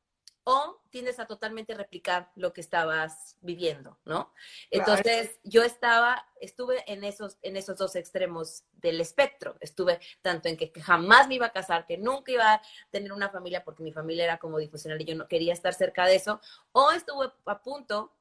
o 0.45 0.81
tiendes 0.91 1.21
a 1.21 1.27
totalmente 1.27 1.75
replicar 1.75 2.31
lo 2.35 2.53
que 2.53 2.61
estabas 2.61 3.37
viviendo, 3.41 3.99
¿no? 4.05 4.33
Entonces, 4.71 5.39
yo 5.45 5.63
estaba, 5.63 6.27
estuve 6.41 6.83
en 6.91 7.05
esos, 7.05 7.39
en 7.43 7.57
esos 7.57 7.79
dos 7.79 7.95
extremos 7.95 8.65
del 8.73 9.01
espectro. 9.01 9.57
Estuve 9.61 10.01
tanto 10.21 10.49
en 10.49 10.57
que, 10.57 10.73
jamás 10.81 11.29
me 11.29 11.37
iba 11.37 11.47
a 11.47 11.53
casar, 11.53 11.87
que 11.87 11.97
nunca 11.97 12.33
iba 12.33 12.55
a 12.55 12.63
tener 12.91 13.13
una 13.13 13.31
familia 13.31 13.63
porque 13.65 13.83
mi 13.83 13.93
familia 13.93 14.25
era 14.25 14.39
como 14.39 14.59
difusional 14.59 15.01
y 15.01 15.05
yo 15.05 15.15
no 15.15 15.29
quería 15.29 15.53
estar 15.53 15.75
cerca 15.75 16.07
de 16.07 16.17
eso, 16.17 16.41
o 16.73 16.91
estuve 16.91 17.33
a 17.47 17.63
punto, 17.63 18.13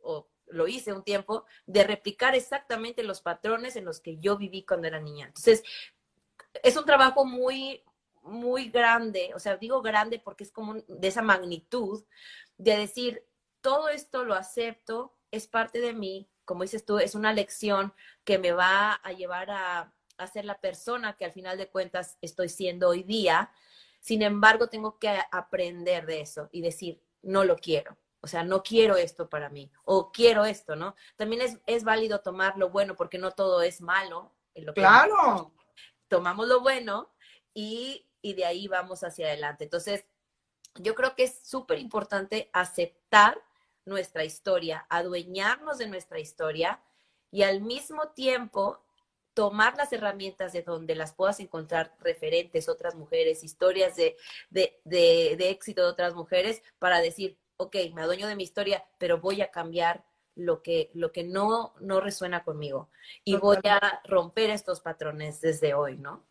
o 0.00 0.28
lo 0.48 0.66
hice 0.66 0.92
un 0.92 1.04
tiempo, 1.04 1.44
de 1.66 1.84
replicar 1.84 2.34
exactamente 2.34 3.02
los 3.02 3.20
patrones 3.20 3.76
en 3.76 3.84
los 3.84 4.00
que 4.00 4.18
yo 4.18 4.36
viví 4.36 4.64
cuando 4.64 4.88
era 4.88 4.98
niña. 4.98 5.26
Entonces, 5.26 5.62
es 6.62 6.76
un 6.76 6.84
trabajo 6.84 7.24
muy, 7.24 7.84
muy 8.22 8.68
grande, 8.70 9.32
o 9.34 9.38
sea, 9.38 9.56
digo 9.56 9.82
grande 9.82 10.18
porque 10.18 10.44
es 10.44 10.52
como 10.52 10.74
de 10.74 11.08
esa 11.08 11.22
magnitud, 11.22 12.04
de 12.56 12.76
decir, 12.76 13.24
todo 13.60 13.88
esto 13.88 14.24
lo 14.24 14.34
acepto, 14.34 15.16
es 15.30 15.46
parte 15.46 15.80
de 15.80 15.92
mí, 15.92 16.30
como 16.44 16.62
dices 16.62 16.84
tú, 16.84 16.98
es 16.98 17.14
una 17.14 17.32
lección 17.32 17.92
que 18.24 18.38
me 18.38 18.52
va 18.52 18.92
a 18.94 19.12
llevar 19.12 19.50
a, 19.50 19.92
a 20.16 20.26
ser 20.26 20.44
la 20.44 20.60
persona 20.60 21.16
que 21.16 21.24
al 21.24 21.32
final 21.32 21.56
de 21.56 21.68
cuentas 21.68 22.18
estoy 22.20 22.48
siendo 22.48 22.88
hoy 22.88 23.02
día. 23.02 23.52
Sin 24.00 24.22
embargo, 24.22 24.68
tengo 24.68 24.98
que 24.98 25.18
aprender 25.30 26.06
de 26.06 26.20
eso 26.20 26.48
y 26.52 26.60
decir, 26.62 27.02
no 27.22 27.44
lo 27.44 27.56
quiero. 27.56 27.96
O 28.20 28.26
sea, 28.26 28.42
no 28.42 28.62
quiero 28.62 28.96
esto 28.96 29.28
para 29.28 29.48
mí 29.48 29.70
o 29.84 30.10
quiero 30.10 30.44
esto, 30.44 30.74
¿no? 30.74 30.96
También 31.16 31.42
es, 31.42 31.60
es 31.66 31.84
válido 31.84 32.20
tomar 32.20 32.58
lo 32.58 32.70
bueno 32.70 32.96
porque 32.96 33.18
no 33.18 33.30
todo 33.30 33.62
es 33.62 33.80
malo. 33.80 34.34
En 34.54 34.66
lo 34.66 34.74
claro. 34.74 35.52
tomamos 36.08 36.48
lo 36.48 36.60
bueno 36.60 37.14
y 37.54 38.07
y 38.22 38.34
de 38.34 38.44
ahí 38.44 38.68
vamos 38.68 39.04
hacia 39.04 39.26
adelante. 39.26 39.64
Entonces, 39.64 40.04
yo 40.74 40.94
creo 40.94 41.14
que 41.14 41.24
es 41.24 41.40
súper 41.42 41.78
importante 41.78 42.50
aceptar 42.52 43.40
nuestra 43.84 44.24
historia, 44.24 44.86
adueñarnos 44.88 45.78
de 45.78 45.88
nuestra 45.88 46.20
historia 46.20 46.80
y 47.30 47.42
al 47.42 47.60
mismo 47.60 48.08
tiempo 48.08 48.82
tomar 49.34 49.76
las 49.76 49.92
herramientas 49.92 50.52
de 50.52 50.62
donde 50.62 50.94
las 50.94 51.14
puedas 51.14 51.38
encontrar 51.40 51.94
referentes, 52.00 52.68
otras 52.68 52.96
mujeres, 52.96 53.44
historias 53.44 53.94
de, 53.96 54.16
de, 54.50 55.36
éxito 55.38 55.82
de 55.82 55.88
otras 55.88 56.14
mujeres 56.14 56.62
para 56.78 57.00
decir, 57.00 57.38
ok, 57.56 57.76
me 57.94 58.02
adueño 58.02 58.26
de 58.26 58.36
mi 58.36 58.42
historia, 58.42 58.84
pero 58.98 59.20
voy 59.20 59.40
a 59.40 59.50
cambiar 59.50 60.04
lo 60.34 60.62
que, 60.62 60.90
lo 60.94 61.12
que 61.12 61.24
no, 61.24 61.74
no 61.80 62.00
resuena 62.00 62.44
conmigo 62.44 62.90
y 63.24 63.36
voy 63.36 63.58
a 63.64 64.00
romper 64.04 64.50
estos 64.50 64.80
patrones 64.80 65.40
desde 65.40 65.74
hoy, 65.74 65.96
¿no? 65.96 66.24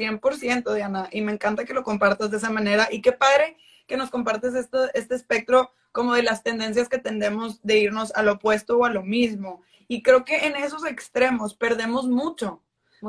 100%, 0.00 0.74
Diana, 0.74 1.08
y 1.12 1.20
me 1.20 1.32
encanta 1.32 1.64
que 1.64 1.74
lo 1.74 1.82
compartas 1.82 2.30
de 2.30 2.38
esa 2.38 2.50
manera. 2.50 2.88
Y 2.90 3.02
qué 3.02 3.12
padre 3.12 3.56
que 3.86 3.96
nos 3.96 4.10
compartes 4.10 4.54
esto, 4.54 4.88
este 4.94 5.14
espectro 5.14 5.72
como 5.92 6.14
de 6.14 6.22
las 6.22 6.42
tendencias 6.42 6.88
que 6.88 6.98
tendemos 6.98 7.60
de 7.62 7.78
irnos 7.78 8.12
al 8.14 8.28
opuesto 8.28 8.78
o 8.78 8.84
a 8.84 8.90
lo 8.90 9.02
mismo. 9.02 9.62
Y 9.88 10.02
creo 10.02 10.24
que 10.24 10.46
en 10.46 10.56
esos 10.56 10.86
extremos 10.86 11.54
perdemos 11.54 12.06
mucho, 12.06 12.62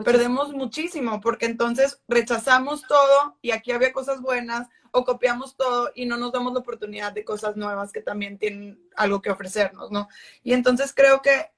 perdemos 0.03 0.51
muchísimo, 0.53 1.21
porque 1.21 1.45
entonces 1.45 2.01
rechazamos 2.07 2.83
todo 2.87 3.37
y 3.41 3.51
aquí 3.51 3.71
había 3.71 3.93
cosas 3.93 4.21
buenas 4.21 4.67
o 4.91 5.05
copiamos 5.05 5.55
todo 5.55 5.91
y 5.95 6.05
no 6.05 6.17
nos 6.17 6.31
damos 6.31 6.53
la 6.53 6.59
oportunidad 6.59 7.13
de 7.13 7.23
cosas 7.23 7.55
nuevas 7.55 7.91
que 7.91 8.01
también 8.01 8.37
tienen 8.37 8.79
algo 8.95 9.21
que 9.21 9.31
ofrecernos, 9.31 9.91
¿no? 9.91 10.07
Y 10.43 10.53
entonces 10.53 10.93
creo 10.93 11.21
que 11.21 11.51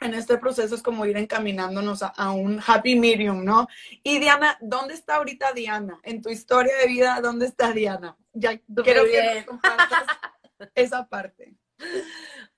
en 0.00 0.14
este 0.14 0.38
proceso 0.38 0.74
es 0.74 0.82
como 0.82 1.06
ir 1.06 1.16
encaminándonos 1.16 2.02
a, 2.02 2.30
un 2.30 2.60
happy 2.64 2.96
medium, 2.96 3.44
¿no? 3.44 3.66
Y 4.02 4.18
Diana, 4.18 4.58
¿dónde 4.60 4.94
está 4.94 5.16
ahorita 5.16 5.52
Diana? 5.52 5.98
En 6.02 6.20
tu 6.22 6.28
historia 6.28 6.76
de 6.76 6.86
vida, 6.86 7.20
¿dónde 7.22 7.46
está 7.46 7.72
Diana? 7.72 8.16
Ya 8.32 8.58
quiero 8.58 9.04
que 9.04 9.44
compartas 9.46 10.04
esa 10.74 11.08
parte. 11.08 11.56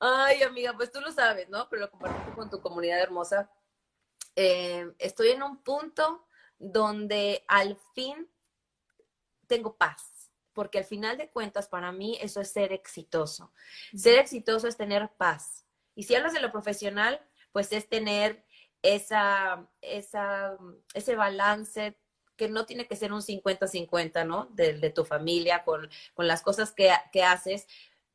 Ay, 0.00 0.42
amiga, 0.42 0.75
pues 0.76 0.90
tú 0.90 1.00
lo 1.00 1.12
sabes, 1.12 1.49
¿no? 1.49 1.68
Pero 1.68 1.83
lo 1.83 1.90
comparto 1.90 2.35
con 2.35 2.50
tu 2.50 2.61
comunidad 2.61 3.00
hermosa. 3.00 3.50
Eh, 4.37 4.92
estoy 4.99 5.30
en 5.30 5.42
un 5.42 5.62
punto 5.62 6.26
donde 6.59 7.45
al 7.49 7.76
fin 7.95 8.28
tengo 9.47 9.76
paz, 9.76 10.30
porque 10.52 10.78
al 10.78 10.85
final 10.85 11.16
de 11.18 11.30
cuentas 11.30 11.68
para 11.68 11.92
mí 11.92 12.18
eso 12.21 12.40
es 12.40 12.50
ser 12.50 12.73
exitoso. 12.73 13.52
Ser 13.97 14.18
exitoso 14.18 14.68
es 14.68 14.76
tener 14.76 15.11
paz. 15.16 15.64
Y 15.95 16.04
si 16.04 16.14
hablas 16.14 16.33
de 16.33 16.40
lo 16.40 16.52
profesional, 16.52 17.21
pues 17.58 17.72
es 17.72 17.88
tener 17.88 18.44
esa, 18.82 19.68
esa, 19.80 20.56
ese 20.94 21.16
balance 21.16 21.98
que 22.36 22.48
no 22.48 22.66
tiene 22.66 22.86
que 22.86 22.94
ser 22.94 23.12
un 23.12 23.20
50-50, 23.20 24.24
¿no? 24.24 24.44
De, 24.52 24.90
tu 24.90 25.04
familia 25.04 25.64
con, 25.64 25.90
las 26.18 26.42
cosas 26.42 26.70
que, 26.70 26.92
que, 27.12 27.24
haces, 27.24 27.66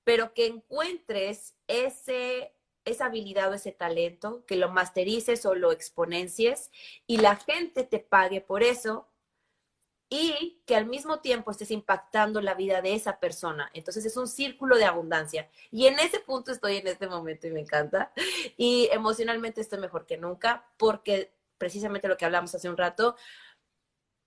pero 0.06 0.34
que 0.34 0.46
encuentres 0.46 1.58
ese, 1.68 2.56
esa 2.86 3.08
habilidad 3.08 3.52
o 3.52 3.56
ese 3.56 3.74
talento, 3.74 4.46
que 4.46 4.56
lo 4.56 4.70
masterices 4.70 5.46
o 5.46 5.56
lo 5.56 5.74
exponencies 5.74 6.72
y 7.06 7.18
la 7.18 7.36
gente 7.36 7.84
te 7.84 8.00
pague 8.00 8.40
por 8.40 8.64
eso 8.64 9.10
y 10.16 10.62
que 10.68 10.76
al 10.76 10.86
mismo 10.86 11.22
tiempo 11.22 11.50
estés 11.50 11.72
impactando 11.72 12.40
la 12.40 12.54
vida 12.54 12.84
de 12.84 12.94
esa 12.94 13.20
persona. 13.20 13.72
Entonces 13.74 14.06
es 14.06 14.16
un 14.16 14.28
círculo 14.28 14.78
de 14.78 14.86
abundancia. 14.86 15.50
Y 15.72 15.88
en 15.88 15.98
ese 15.98 16.20
punto 16.20 16.52
estoy 16.52 16.78
en 16.78 16.86
este 16.86 17.08
momento 17.08 17.48
y 17.48 17.52
me 17.52 17.62
encanta. 17.62 18.12
Y 18.56 18.90
emocionalmente 18.92 19.60
estoy 19.60 19.80
mejor 19.80 20.06
que 20.06 20.18
nunca 20.18 20.70
porque 20.78 21.34
precisamente 21.58 22.08
lo 22.08 22.16
que 22.16 22.26
hablamos 22.26 22.54
hace 22.54 22.70
un 22.70 22.78
rato, 22.78 23.16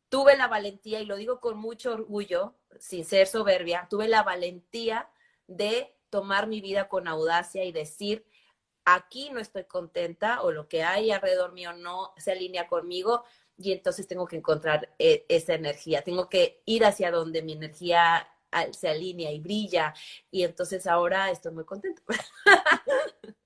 tuve 0.09 0.37
la 0.37 0.49
valentía, 0.49 0.99
y 1.01 1.07
lo 1.07 1.15
digo 1.15 1.39
con 1.39 1.57
mucho 1.57 1.93
orgullo, 1.93 2.57
sin 2.81 3.05
ser 3.05 3.29
soberbia, 3.29 3.87
tuve 3.89 4.09
la 4.09 4.25
valentía 4.25 5.09
de 5.47 5.95
tomar 6.11 6.49
mi 6.49 6.61
vida 6.61 6.89
con 6.89 7.07
audacia 7.07 7.65
y 7.65 7.71
decir, 7.71 8.27
aquí 8.85 9.31
no 9.31 9.39
estoy 9.39 9.65
contenta 9.65 10.43
o 10.43 10.51
lo 10.51 10.67
que 10.67 10.83
hay 10.83 11.13
alrededor 11.13 11.53
mío 11.53 11.73
no 11.75 12.13
se 12.17 12.33
alinea 12.33 12.67
conmigo, 12.67 13.25
y 13.59 13.73
entonces 13.73 14.07
tengo 14.07 14.27
que 14.27 14.37
encontrar 14.37 14.95
eh, 14.99 15.25
esa 15.29 15.55
energía, 15.55 16.03
tengo 16.03 16.29
que 16.29 16.63
ir 16.67 16.85
hacia 16.85 17.11
donde 17.11 17.43
mi 17.43 17.53
energía 17.53 18.29
se 18.73 18.89
alinea 18.89 19.33
y 19.33 19.41
brilla 19.41 19.93
y 20.31 20.43
entonces 20.45 20.87
ahora 20.87 21.31
estoy 21.31 21.53
muy 21.53 21.65
contenta. 21.65 22.03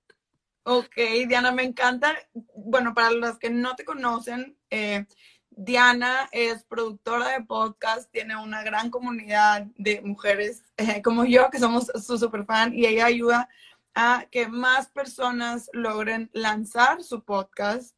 Ok, 0.62 0.94
Diana, 1.26 1.52
me 1.52 1.64
encanta. 1.64 2.14
Bueno, 2.54 2.92
para 2.94 3.10
los 3.10 3.38
que 3.38 3.48
no 3.50 3.74
te 3.76 3.84
conocen, 3.84 4.56
eh, 4.68 5.06
Diana 5.48 6.28
es 6.32 6.64
productora 6.64 7.30
de 7.30 7.44
podcast, 7.44 8.10
tiene 8.12 8.36
una 8.36 8.62
gran 8.62 8.90
comunidad 8.90 9.66
de 9.76 10.00
mujeres 10.02 10.62
eh, 10.76 11.02
como 11.02 11.24
yo 11.24 11.50
que 11.50 11.58
somos 11.58 11.86
su 11.86 12.18
super 12.18 12.44
fan 12.44 12.72
y 12.74 12.86
ella 12.86 13.06
ayuda 13.06 13.48
a 13.94 14.26
que 14.30 14.48
más 14.48 14.88
personas 14.88 15.70
logren 15.72 16.30
lanzar 16.32 17.02
su 17.02 17.24
podcast 17.24 17.96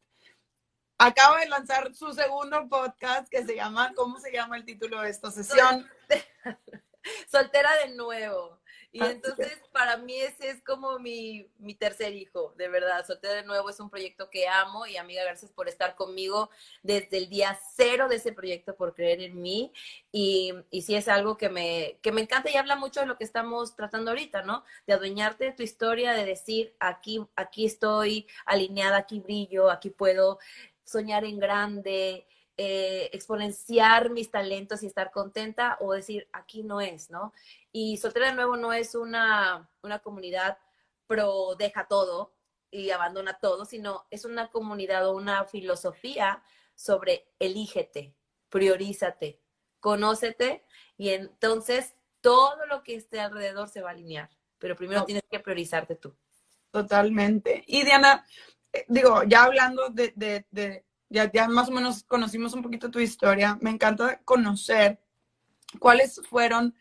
acaba 1.07 1.39
de 1.39 1.47
lanzar 1.47 1.93
su 1.93 2.13
segundo 2.13 2.67
podcast 2.69 3.27
que 3.29 3.43
se 3.45 3.55
llama, 3.55 3.93
¿cómo 3.95 4.19
se 4.19 4.31
llama 4.31 4.57
el 4.57 4.65
título 4.65 5.01
de 5.01 5.09
esta 5.09 5.31
sesión? 5.31 5.89
Soltera 7.29 7.69
de 7.85 7.95
nuevo. 7.95 8.63
Y 8.95 9.01
ah, 9.01 9.09
entonces 9.09 9.59
para 9.71 9.97
mí 9.97 10.15
ese 10.21 10.49
es 10.49 10.61
como 10.61 10.99
mi, 10.99 11.49
mi, 11.57 11.73
tercer 11.73 12.13
hijo, 12.13 12.53
de 12.57 12.67
verdad. 12.67 13.03
Soltera 13.03 13.33
de 13.33 13.43
nuevo 13.43 13.67
es 13.71 13.79
un 13.79 13.89
proyecto 13.89 14.29
que 14.29 14.47
amo 14.47 14.85
y 14.85 14.97
amiga, 14.97 15.23
gracias 15.23 15.51
por 15.51 15.67
estar 15.67 15.95
conmigo 15.95 16.51
desde 16.83 17.17
el 17.17 17.27
día 17.27 17.59
cero 17.75 18.07
de 18.07 18.17
ese 18.17 18.33
proyecto, 18.33 18.75
por 18.75 18.93
creer 18.93 19.21
en 19.21 19.41
mí. 19.41 19.73
Y, 20.11 20.53
y 20.69 20.83
sí 20.83 20.93
es 20.93 21.07
algo 21.07 21.37
que 21.37 21.49
me, 21.49 21.97
que 22.03 22.11
me 22.11 22.21
encanta 22.21 22.51
y 22.51 22.55
habla 22.55 22.75
mucho 22.75 22.99
de 22.99 23.07
lo 23.07 23.17
que 23.17 23.23
estamos 23.23 23.75
tratando 23.75 24.11
ahorita, 24.11 24.43
¿no? 24.43 24.63
De 24.85 24.93
adueñarte 24.93 25.45
de 25.45 25.53
tu 25.53 25.63
historia, 25.63 26.13
de 26.13 26.25
decir, 26.25 26.75
aquí, 26.79 27.25
aquí 27.35 27.65
estoy 27.65 28.27
alineada, 28.45 28.97
aquí 28.97 29.19
brillo, 29.19 29.71
aquí 29.71 29.89
puedo 29.89 30.37
soñar 30.83 31.25
en 31.25 31.39
grande, 31.39 32.27
eh, 32.57 33.09
exponenciar 33.13 34.11
mis 34.11 34.29
talentos 34.29 34.83
y 34.83 34.87
estar 34.87 35.11
contenta 35.11 35.77
o 35.79 35.93
decir, 35.93 36.27
aquí 36.31 36.63
no 36.63 36.81
es, 36.81 37.09
¿no? 37.09 37.33
Y 37.71 37.97
Soltera 37.97 38.27
de 38.27 38.35
Nuevo 38.35 38.57
no 38.57 38.73
es 38.73 38.93
una, 38.93 39.69
una 39.81 39.99
comunidad 39.99 40.57
pro 41.07 41.55
deja 41.55 41.87
todo 41.87 42.33
y 42.69 42.91
abandona 42.91 43.39
todo, 43.39 43.65
sino 43.65 44.05
es 44.09 44.25
una 44.25 44.49
comunidad 44.49 45.07
o 45.07 45.15
una 45.15 45.45
filosofía 45.45 46.43
sobre 46.75 47.25
elígete, 47.39 48.15
priorízate, 48.49 49.41
conócete 49.79 50.63
y 50.97 51.09
entonces 51.09 51.95
todo 52.21 52.65
lo 52.67 52.83
que 52.83 52.95
esté 52.95 53.19
alrededor 53.19 53.67
se 53.69 53.81
va 53.81 53.89
a 53.89 53.93
alinear, 53.93 54.29
pero 54.57 54.75
primero 54.75 55.05
tienes 55.05 55.23
que 55.29 55.39
priorizarte 55.39 55.95
tú. 55.95 56.15
Totalmente. 56.71 57.63
Y 57.67 57.83
Diana, 57.83 58.25
digo, 58.87 59.23
ya 59.23 59.43
hablando 59.43 59.89
de, 59.89 60.13
de, 60.15 60.85
ya, 61.09 61.31
ya 61.31 61.47
más 61.47 61.69
o 61.69 61.71
menos 61.71 62.03
conocimos 62.03 62.53
un 62.53 62.63
poquito 62.63 62.89
tu 62.89 62.99
historia, 62.99 63.57
me 63.61 63.69
encanta 63.69 64.19
conocer 64.25 64.99
cuáles 65.79 66.21
fueron, 66.29 66.75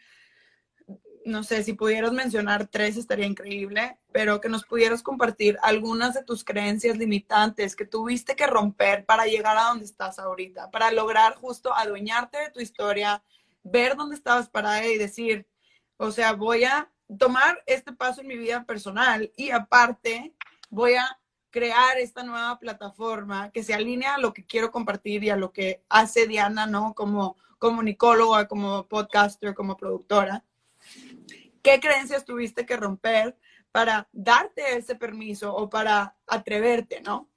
no 1.24 1.42
sé, 1.42 1.62
si 1.62 1.74
pudieras 1.74 2.12
mencionar 2.12 2.66
tres 2.66 2.96
estaría 2.96 3.26
increíble, 3.26 3.98
pero 4.10 4.40
que 4.40 4.48
nos 4.48 4.64
pudieras 4.64 5.02
compartir 5.02 5.58
algunas 5.62 6.14
de 6.14 6.24
tus 6.24 6.44
creencias 6.44 6.96
limitantes 6.96 7.76
que 7.76 7.84
tuviste 7.84 8.34
que 8.34 8.46
romper 8.46 9.04
para 9.04 9.26
llegar 9.26 9.56
a 9.56 9.64
donde 9.64 9.84
estás 9.84 10.18
ahorita, 10.18 10.70
para 10.70 10.90
lograr 10.90 11.34
justo 11.34 11.74
adueñarte 11.74 12.38
de 12.38 12.50
tu 12.50 12.60
historia, 12.60 13.22
ver 13.62 13.96
dónde 13.96 14.16
estabas 14.16 14.48
parada 14.48 14.86
y 14.86 14.98
decir, 14.98 15.46
o 15.96 16.10
sea, 16.10 16.32
voy 16.32 16.64
a 16.64 16.90
tomar 17.18 17.62
este 17.66 17.92
paso 17.92 18.22
en 18.22 18.28
mi 18.28 18.36
vida 18.36 18.64
personal 18.64 19.30
y 19.36 19.50
aparte 19.50 20.34
voy 20.70 20.94
a 20.94 21.18
crear 21.52 21.98
esta 21.98 22.24
nueva 22.24 22.58
plataforma 22.58 23.52
que 23.52 23.62
se 23.62 23.74
alinea 23.74 24.16
a 24.16 24.18
lo 24.18 24.32
que 24.32 24.44
quiero 24.44 24.72
compartir 24.72 25.22
y 25.22 25.30
a 25.30 25.36
lo 25.36 25.52
que 25.52 25.84
hace 25.88 26.26
Diana, 26.26 26.66
¿no? 26.66 26.94
Como 26.94 27.36
comunicóloga, 27.58 28.48
como 28.48 28.88
podcaster, 28.88 29.54
como 29.54 29.76
productora. 29.76 30.44
¿Qué 31.62 31.78
creencias 31.78 32.24
tuviste 32.24 32.66
que 32.66 32.76
romper 32.76 33.36
para 33.70 34.08
darte 34.10 34.76
ese 34.76 34.96
permiso 34.96 35.54
o 35.54 35.70
para 35.70 36.16
atreverte, 36.26 37.00
¿no? 37.02 37.28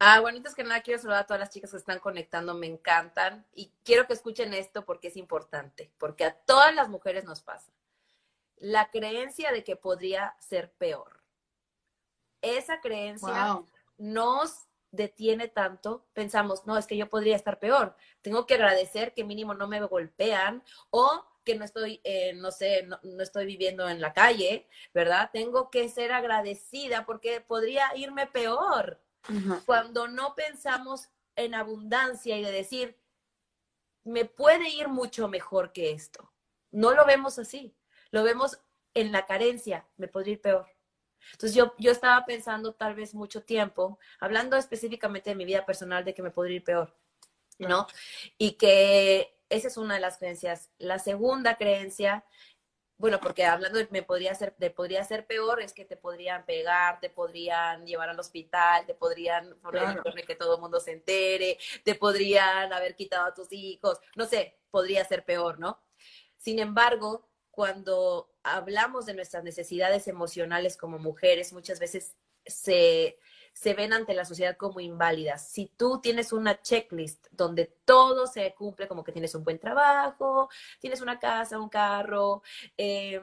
Ah, 0.00 0.18
bueno, 0.18 0.38
antes 0.38 0.56
que 0.56 0.64
nada 0.64 0.80
quiero 0.80 1.00
saludar 1.00 1.20
a 1.22 1.26
todas 1.26 1.38
las 1.38 1.50
chicas 1.50 1.70
que 1.70 1.76
están 1.76 2.00
conectando, 2.00 2.54
me 2.54 2.66
encantan 2.66 3.46
y 3.54 3.70
quiero 3.84 4.08
que 4.08 4.14
escuchen 4.14 4.52
esto 4.52 4.84
porque 4.84 5.08
es 5.08 5.16
importante, 5.16 5.92
porque 5.98 6.24
a 6.24 6.34
todas 6.34 6.74
las 6.74 6.88
mujeres 6.88 7.24
nos 7.24 7.40
pasa. 7.40 7.70
La 8.56 8.90
creencia 8.90 9.52
de 9.52 9.62
que 9.62 9.76
podría 9.76 10.34
ser 10.40 10.72
peor 10.72 11.21
esa 12.42 12.80
creencia 12.80 13.62
nos 13.98 14.68
detiene 14.90 15.48
tanto, 15.48 16.06
pensamos, 16.12 16.66
no, 16.66 16.76
es 16.76 16.86
que 16.86 16.96
yo 16.96 17.08
podría 17.08 17.34
estar 17.34 17.58
peor, 17.58 17.96
tengo 18.20 18.46
que 18.46 18.54
agradecer 18.54 19.14
que 19.14 19.24
mínimo 19.24 19.54
no 19.54 19.66
me 19.66 19.80
golpean 19.80 20.62
o 20.90 21.24
que 21.44 21.56
no 21.56 21.64
estoy, 21.64 22.00
eh, 22.04 22.34
no 22.34 22.50
sé, 22.50 22.84
no, 22.84 23.00
estoy 23.20 23.46
viviendo 23.46 23.88
en 23.88 24.00
la 24.00 24.12
calle, 24.12 24.68
¿verdad? 24.94 25.30
Tengo 25.32 25.70
que 25.70 25.88
ser 25.88 26.12
agradecida 26.12 27.04
porque 27.04 27.40
podría 27.40 27.96
irme 27.96 28.26
peor. 28.26 29.00
Cuando 29.66 30.08
no 30.08 30.34
pensamos 30.34 31.08
en 31.36 31.54
abundancia 31.54 32.36
y 32.36 32.44
de 32.44 32.50
decir, 32.50 32.98
me 34.04 34.24
puede 34.24 34.68
ir 34.68 34.88
mucho 34.88 35.28
mejor 35.28 35.72
que 35.72 35.92
esto. 35.92 36.32
No 36.72 36.92
lo 36.92 37.06
vemos 37.06 37.38
así, 37.38 37.76
lo 38.10 38.24
vemos 38.24 38.60
en 38.94 39.12
la 39.12 39.26
carencia, 39.26 39.86
me 39.96 40.08
podría 40.08 40.34
ir 40.34 40.40
peor. 40.40 40.66
Entonces 41.32 41.54
yo, 41.54 41.74
yo 41.78 41.92
estaba 41.92 42.24
pensando 42.24 42.74
tal 42.74 42.94
vez 42.94 43.14
mucho 43.14 43.42
tiempo, 43.42 43.98
hablando 44.20 44.56
específicamente 44.56 45.30
de 45.30 45.36
mi 45.36 45.44
vida 45.44 45.64
personal, 45.64 46.04
de 46.04 46.14
que 46.14 46.22
me 46.22 46.30
podría 46.30 46.56
ir 46.56 46.64
peor, 46.64 46.94
¿no? 47.58 47.86
Y 48.38 48.52
que 48.52 49.38
esa 49.48 49.68
es 49.68 49.76
una 49.76 49.94
de 49.94 50.00
las 50.00 50.18
creencias. 50.18 50.70
La 50.78 50.98
segunda 50.98 51.56
creencia, 51.56 52.24
bueno, 52.96 53.20
porque 53.20 53.44
hablando 53.44 53.78
de 53.78 53.88
me 53.90 54.02
podría 54.02 54.34
ser, 54.34 54.54
de 54.58 54.70
podría 54.70 55.04
ser 55.04 55.26
peor, 55.26 55.60
es 55.60 55.72
que 55.72 55.84
te 55.84 55.96
podrían 55.96 56.44
pegar, 56.44 57.00
te 57.00 57.10
podrían 57.10 57.86
llevar 57.86 58.08
al 58.08 58.18
hospital, 58.18 58.86
te 58.86 58.94
podrían 58.94 59.58
poner 59.60 60.26
que 60.26 60.36
todo 60.36 60.54
el 60.54 60.60
mundo 60.60 60.80
se 60.80 60.92
entere, 60.92 61.58
te 61.84 61.94
podrían 61.94 62.72
haber 62.72 62.94
quitado 62.94 63.26
a 63.26 63.34
tus 63.34 63.52
hijos, 63.52 63.98
no 64.16 64.24
sé, 64.26 64.58
podría 64.70 65.04
ser 65.04 65.24
peor, 65.24 65.58
¿no? 65.58 65.82
Sin 66.38 66.58
embargo, 66.58 67.28
cuando 67.50 68.31
hablamos 68.42 69.06
de 69.06 69.14
nuestras 69.14 69.44
necesidades 69.44 70.08
emocionales 70.08 70.76
como 70.76 70.98
mujeres, 70.98 71.52
muchas 71.52 71.78
veces 71.78 72.16
se, 72.46 73.18
ven 73.64 73.92
ante 73.92 74.14
la 74.14 74.24
sociedad 74.24 74.56
como 74.56 74.80
inválidas. 74.80 75.48
Si 75.48 75.66
tú 75.76 76.00
tienes 76.00 76.32
una 76.32 76.60
checklist 76.60 77.26
donde 77.30 77.66
todo 77.84 78.26
se 78.26 78.54
cumple, 78.54 78.88
como 78.88 79.04
que 79.04 79.12
tienes 79.12 79.34
un 79.34 79.44
buen 79.44 79.58
trabajo, 79.58 80.48
tienes 80.80 81.00
una 81.00 81.18
casa, 81.18 81.60
un 81.60 81.68
carro, 81.68 82.42
eh, 82.76 83.20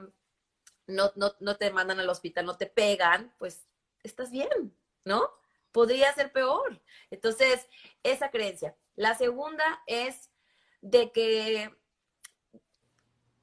no, 0.88 1.12
no 1.40 1.58
te 1.58 1.72
mandan 1.72 2.00
al 2.00 2.10
hospital, 2.10 2.46
no 2.46 2.58
te 2.58 2.66
pegan, 2.66 3.34
pues 3.38 3.68
estás 4.04 4.32
bien, 4.32 4.76
¿no? 5.06 5.30
Podría 5.72 6.14
ser 6.14 6.32
peor. 6.32 6.82
Entonces, 7.12 7.68
esa 8.02 8.32
creencia. 8.32 8.76
La 8.96 9.16
segunda 9.16 9.82
es 9.86 10.30
de 10.82 11.12
que 11.12 11.72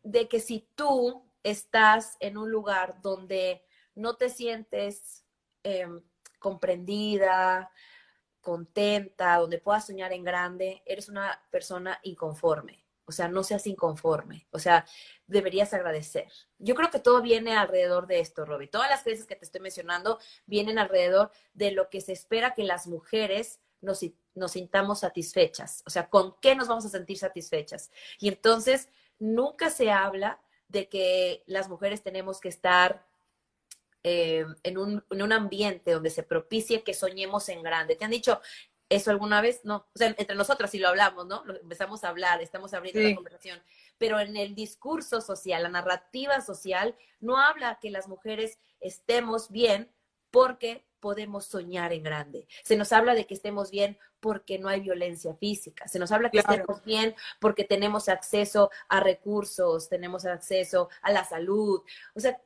de 0.03 0.29
que 0.29 0.39
si 0.39 0.69
tú 0.77 1.26
estás 1.51 2.17
en 2.19 2.37
un 2.37 2.51
lugar 2.51 3.01
donde 3.03 3.65
no 3.95 4.17
te 4.17 4.29
sientes 4.29 5.25
em, 5.63 6.03
comprendida, 6.41 7.71
contenta, 8.41 9.37
donde 9.37 9.59
puedas 9.59 9.87
soñar 9.87 10.13
en 10.13 10.25
grande, 10.25 10.83
eres 10.85 11.09
una 11.09 11.41
persona 11.51 12.01
inconforme. 12.03 12.85
O 13.05 13.13
sea, 13.13 13.29
no 13.29 13.45
seas 13.45 13.69
inconforme. 13.69 14.49
O 14.51 14.59
sea, 14.59 14.85
deberías 15.29 15.73
agradecer. 15.73 16.27
Yo 16.59 16.75
creo 16.75 16.91
que 16.91 16.99
todo 16.99 17.23
viene 17.23 17.57
alrededor 17.57 18.09
de 18.09 18.19
esto, 18.19 18.45
Robbie. 18.45 18.67
Todas 18.67 18.91
las 18.91 19.05
creencias 19.05 19.29
que 19.29 19.37
te 19.37 19.45
estoy 19.45 19.61
mencionando 19.61 20.19
vienen 20.47 20.81
alrededor 20.81 21.31
de 21.55 21.71
lo 21.71 21.89
que 21.89 22.01
se 22.01 22.13
espera 22.13 22.55
que 22.55 22.65
las 22.65 22.89
mujeres 22.89 23.61
nos, 23.81 24.01
nos 24.35 24.51
sintamos 24.51 25.01
satisfechas. 25.01 25.85
O 25.87 25.91
sea, 25.91 26.09
¿con 26.09 26.35
qué 26.41 26.57
nos 26.57 26.67
vamos 26.67 26.85
a 26.87 26.89
sentir 26.89 27.19
satisfechas? 27.19 27.93
Y 28.19 28.27
entonces, 28.27 28.89
nunca 29.21 29.71
se 29.71 29.93
habla 29.93 30.41
de 30.69 30.89
que 30.89 31.43
las 31.47 31.69
mujeres 31.69 32.03
tenemos 32.03 32.41
que 32.41 32.49
estar 32.49 33.07
eh, 34.03 34.47
en, 34.63 34.79
un, 34.79 35.33
ambiente 35.33 35.91
donde 35.91 36.11
se 36.11 36.23
propicie 36.23 36.83
que 36.83 36.95
soñemos 36.95 37.49
en 37.49 37.63
grande. 37.63 37.97
Te 37.97 38.05
han 38.05 38.11
dicho, 38.11 38.41
eso 38.89 39.11
alguna 39.11 39.41
vez? 39.41 39.65
No. 39.65 39.89
O 39.95 39.99
sea, 39.99 40.15
entre 40.17 40.37
nosotras 40.37 40.71
sí 40.71 40.79
lo 40.79 40.89
hablamos, 40.89 41.27
¿no? 41.27 41.43
empezamos 41.61 42.05
a 42.05 42.11
hablar, 42.11 42.41
estamos 42.41 42.73
abriendo 42.73 43.01
la 43.01 43.15
conversación. 43.15 43.61
Pero 43.99 44.21
en 44.21 44.37
el 44.37 44.55
discurso 44.55 45.21
social, 45.21 45.63
la 45.65 45.69
narrativa 45.69 46.41
social, 46.41 46.95
no 47.19 47.39
habla 47.39 47.79
que 47.81 47.91
las 47.91 48.07
mujeres 48.07 48.59
estemos 48.81 49.51
bien 49.51 49.91
porque 50.31 50.85
podemos 51.07 51.47
soñar 51.47 51.93
en 51.93 52.03
grande. 52.03 52.49
Se 52.65 52.77
nos 52.77 52.91
habla 52.93 53.15
de 53.15 53.29
que 53.29 53.35
estemos 53.35 53.71
bien 53.71 53.97
porque 54.19 54.59
no 54.59 54.69
hay 54.69 54.81
violencia 54.81 55.37
física. 55.37 55.87
Se 55.87 56.01
nos 56.01 56.11
habla 56.11 56.33
que 56.33 56.41
estemos 56.41 56.83
bien 56.83 57.15
porque 57.39 57.63
tenemos 57.63 58.09
acceso 58.09 58.73
a 58.89 58.99
recursos, 58.99 59.89
tenemos 59.89 60.27
acceso 60.27 60.89
a 61.03 61.13
la 61.13 61.23
salud. 61.23 61.81
O 62.17 62.19
sea, 62.19 62.43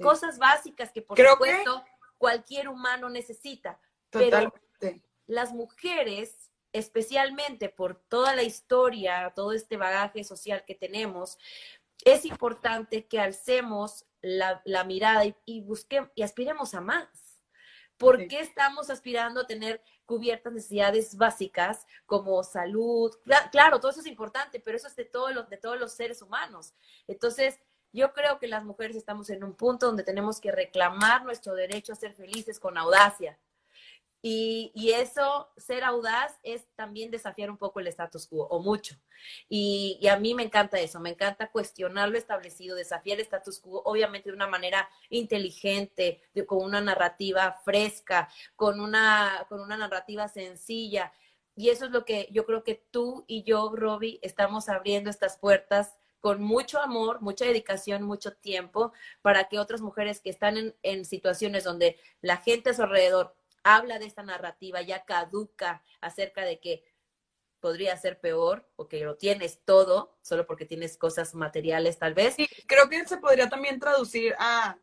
cosas 0.00 0.38
básicas 0.38 0.92
que 0.92 1.02
por 1.02 1.18
supuesto 1.18 1.84
cualquier 2.16 2.68
humano 2.68 3.10
necesita. 3.10 3.80
Totalmente. 4.10 4.60
Pero 4.78 5.00
las 5.26 5.52
mujeres, 5.52 6.52
especialmente 6.72 7.68
por 7.68 7.96
toda 7.96 8.36
la 8.36 8.44
historia, 8.44 9.32
todo 9.34 9.50
este 9.54 9.76
bagaje 9.76 10.22
social 10.22 10.64
que 10.64 10.76
tenemos, 10.76 11.36
es 12.04 12.24
importante 12.24 13.06
que 13.06 13.18
alcemos 13.18 14.06
la, 14.22 14.84
mirada 14.84 15.24
y, 15.44 15.62
busquemos 15.62 16.10
y 16.14 16.22
aspiremos 16.22 16.74
a 16.74 16.80
más. 16.80 17.08
¿Por 17.96 18.26
qué 18.26 18.40
estamos 18.40 18.90
aspirando 18.90 19.40
a 19.40 19.46
tener 19.46 19.82
cubiertas 20.04 20.52
necesidades 20.52 21.16
básicas 21.16 21.86
como 22.06 22.42
salud? 22.42 23.14
Claro, 23.52 23.78
todo 23.78 23.90
eso 23.90 24.00
es 24.00 24.06
importante, 24.06 24.60
pero 24.60 24.76
eso 24.76 24.88
es 24.88 24.96
de 24.96 25.04
todos 25.04 25.34
los, 25.34 25.48
de 25.48 25.56
todos 25.56 25.78
los 25.78 25.92
seres 25.92 26.20
humanos. 26.20 26.74
Entonces, 27.06 27.60
yo 27.92 28.12
creo 28.12 28.40
que 28.40 28.48
las 28.48 28.64
mujeres 28.64 28.96
estamos 28.96 29.30
en 29.30 29.44
un 29.44 29.54
punto 29.54 29.86
donde 29.86 30.02
tenemos 30.02 30.40
que 30.40 30.50
reclamar 30.50 31.24
nuestro 31.24 31.54
derecho 31.54 31.92
a 31.92 31.96
ser 31.96 32.12
felices 32.12 32.58
con 32.58 32.76
audacia. 32.76 33.38
Y, 34.26 34.90
eso, 34.94 35.50
ser 35.58 35.84
audaz, 35.84 36.38
es 36.42 36.66
también 36.76 37.10
desafiar 37.10 37.50
un 37.50 37.58
poco 37.58 37.80
el 37.80 37.88
status 37.88 38.26
quo, 38.26 38.46
o 38.46 38.58
mucho. 38.58 38.96
Y, 39.50 40.00
a 40.08 40.18
mí 40.18 40.34
me 40.34 40.44
encanta 40.44 40.80
eso, 40.80 40.98
me 40.98 41.10
encanta 41.10 41.50
cuestionar 41.50 42.08
lo 42.08 42.16
establecido, 42.16 42.74
desafiar 42.74 43.18
el 43.18 43.26
status 43.26 43.60
quo, 43.60 43.82
obviamente 43.84 44.30
de 44.30 44.34
una 44.34 44.46
manera 44.46 44.88
inteligente, 45.10 46.22
con 46.46 46.64
una 46.64 46.80
narrativa 46.80 47.60
fresca, 47.66 48.30
con 48.56 48.80
una, 48.80 49.44
con 49.50 49.60
una 49.60 49.76
narrativa 49.76 50.26
sencilla. 50.26 51.12
Y 51.54 51.68
eso 51.68 51.84
es 51.84 51.90
lo 51.90 52.06
que 52.06 52.28
yo 52.32 52.46
creo 52.46 52.64
que 52.64 52.82
tú 52.90 53.26
y 53.26 53.42
yo, 53.42 53.72
Robbie, 53.76 54.20
estamos 54.22 54.70
abriendo 54.70 55.10
estas 55.10 55.36
puertas 55.36 55.96
con 56.20 56.40
mucho 56.42 56.80
amor, 56.80 57.20
mucha 57.20 57.44
dedicación, 57.44 58.02
mucho 58.04 58.32
tiempo, 58.32 58.94
para 59.20 59.50
que 59.50 59.58
otras 59.58 59.82
mujeres 59.82 60.20
que 60.20 60.30
están 60.30 60.74
en, 60.82 61.04
situaciones 61.04 61.64
donde 61.64 61.98
la 62.22 62.38
gente 62.38 62.70
a 62.70 62.74
su 62.74 62.82
alrededor 62.82 63.36
habla 63.64 63.98
de 63.98 64.06
esta 64.06 64.22
narrativa 64.22 64.80
ya 64.82 65.04
caduca 65.04 65.82
acerca 66.00 66.42
de 66.42 66.60
que 66.60 66.84
podría 67.58 67.96
ser 67.96 68.20
peor 68.20 68.68
o 68.76 68.88
que 68.88 69.00
lo 69.00 69.16
tienes 69.16 69.64
todo 69.64 70.18
solo 70.20 70.46
porque 70.46 70.66
tienes 70.66 70.98
cosas 70.98 71.34
materiales 71.34 71.98
tal 71.98 72.12
vez. 72.12 72.34
Sí, 72.34 72.46
creo 72.66 72.88
que 72.90 73.06
se 73.08 73.16
podría 73.16 73.48
también 73.48 73.80
traducir 73.80 74.34
a, 74.38 74.78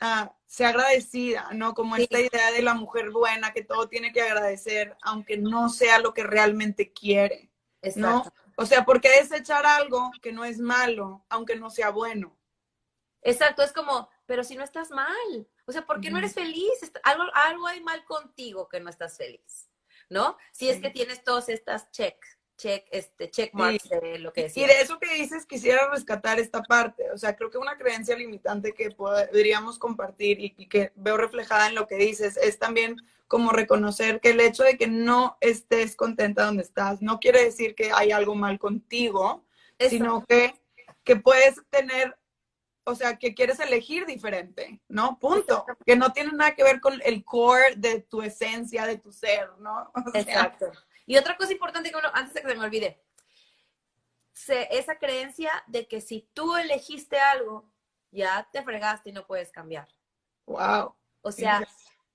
a 0.00 0.36
ser 0.46 0.66
agradecida, 0.66 1.48
¿no? 1.54 1.72
Como 1.72 1.96
esta 1.96 2.20
idea 2.20 2.52
de 2.52 2.62
la 2.62 2.74
mujer 2.74 3.10
buena 3.10 3.52
que 3.52 3.64
todo 3.64 3.88
tiene 3.88 4.12
que 4.12 4.20
agradecer 4.20 4.94
aunque 5.00 5.38
no 5.38 5.70
sea 5.70 5.98
lo 5.98 6.12
que 6.12 6.22
realmente 6.22 6.92
quiere, 6.92 7.50
¿no? 7.94 8.24
O 8.58 8.66
sea, 8.66 8.84
¿por 8.84 9.00
qué 9.00 9.08
desechar 9.10 9.64
algo 9.64 10.10
que 10.20 10.32
no 10.32 10.44
es 10.44 10.58
malo, 10.58 11.24
aunque 11.30 11.56
no 11.56 11.70
sea 11.70 11.90
bueno? 11.90 12.36
Exacto, 13.22 13.62
es 13.62 13.72
como, 13.72 14.08
pero 14.26 14.44
si 14.44 14.56
no 14.56 14.64
estás 14.64 14.90
mal, 14.90 15.48
o 15.66 15.72
sea, 15.72 15.86
¿por 15.86 16.00
qué 16.00 16.10
no 16.10 16.18
eres 16.18 16.34
feliz? 16.34 16.70
Algo, 17.02 17.24
algo 17.34 17.66
hay 17.66 17.80
mal 17.80 18.04
contigo 18.04 18.68
que 18.68 18.80
no 18.80 18.90
estás 18.90 19.16
feliz, 19.16 19.68
¿no? 20.10 20.36
Si 20.52 20.68
es 20.68 20.80
que 20.80 20.90
tienes 20.90 21.24
todas 21.24 21.48
estas 21.48 21.90
check, 21.92 22.16
check, 22.56 22.86
este, 22.90 23.30
check 23.30 23.52
marks 23.54 23.88
de 23.88 24.18
lo 24.18 24.32
que 24.32 24.44
decía. 24.44 24.64
Y 24.64 24.68
de 24.68 24.80
eso 24.80 24.98
que 24.98 25.14
dices, 25.14 25.46
quisiera 25.46 25.90
rescatar 25.90 26.40
esta 26.40 26.62
parte. 26.62 27.10
O 27.12 27.18
sea, 27.18 27.36
creo 27.36 27.50
que 27.50 27.58
una 27.58 27.76
creencia 27.76 28.16
limitante 28.16 28.72
que 28.72 28.90
podríamos 28.90 29.78
compartir 29.78 30.40
y 30.40 30.68
que 30.68 30.92
veo 30.96 31.16
reflejada 31.16 31.68
en 31.68 31.74
lo 31.74 31.86
que 31.86 31.96
dices 31.96 32.36
es 32.36 32.58
también 32.58 32.96
como 33.28 33.50
reconocer 33.50 34.20
que 34.20 34.30
el 34.30 34.40
hecho 34.40 34.62
de 34.62 34.76
que 34.76 34.86
no 34.86 35.36
estés 35.40 35.96
contenta 35.96 36.44
donde 36.44 36.62
estás 36.62 37.02
no 37.02 37.18
quiere 37.18 37.44
decir 37.44 37.74
que 37.74 37.90
hay 37.92 38.12
algo 38.12 38.34
mal 38.34 38.58
contigo, 38.58 39.44
sino 39.78 40.24
que, 40.24 40.54
que 41.04 41.16
puedes 41.16 41.60
tener, 41.70 42.16
o 42.88 42.94
sea, 42.94 43.18
que 43.18 43.34
quieres 43.34 43.58
elegir 43.58 44.06
diferente, 44.06 44.80
¿no? 44.88 45.18
Punto. 45.18 45.66
Que 45.84 45.96
no 45.96 46.12
tiene 46.12 46.32
nada 46.32 46.54
que 46.54 46.62
ver 46.62 46.80
con 46.80 47.00
el 47.04 47.24
core 47.24 47.74
de 47.76 48.00
tu 48.00 48.22
esencia, 48.22 48.86
de 48.86 48.96
tu 48.96 49.12
ser, 49.12 49.50
¿no? 49.58 49.90
Exacto. 50.14 50.70
Y 51.04 51.16
otra 51.16 51.36
cosa 51.36 51.52
importante 51.52 51.90
que 51.90 51.98
antes 52.12 52.32
de 52.32 52.42
que 52.42 52.48
se 52.48 52.54
me 52.54 52.64
olvide, 52.64 53.02
esa 54.70 54.98
creencia 54.98 55.50
de 55.66 55.88
que 55.88 56.00
si 56.00 56.28
tú 56.32 56.56
elegiste 56.56 57.18
algo, 57.18 57.68
ya 58.12 58.48
te 58.52 58.62
fregaste 58.62 59.10
y 59.10 59.12
no 59.12 59.26
puedes 59.26 59.50
cambiar. 59.50 59.88
Wow. 60.46 60.94
O 61.22 61.32
sea, 61.32 61.66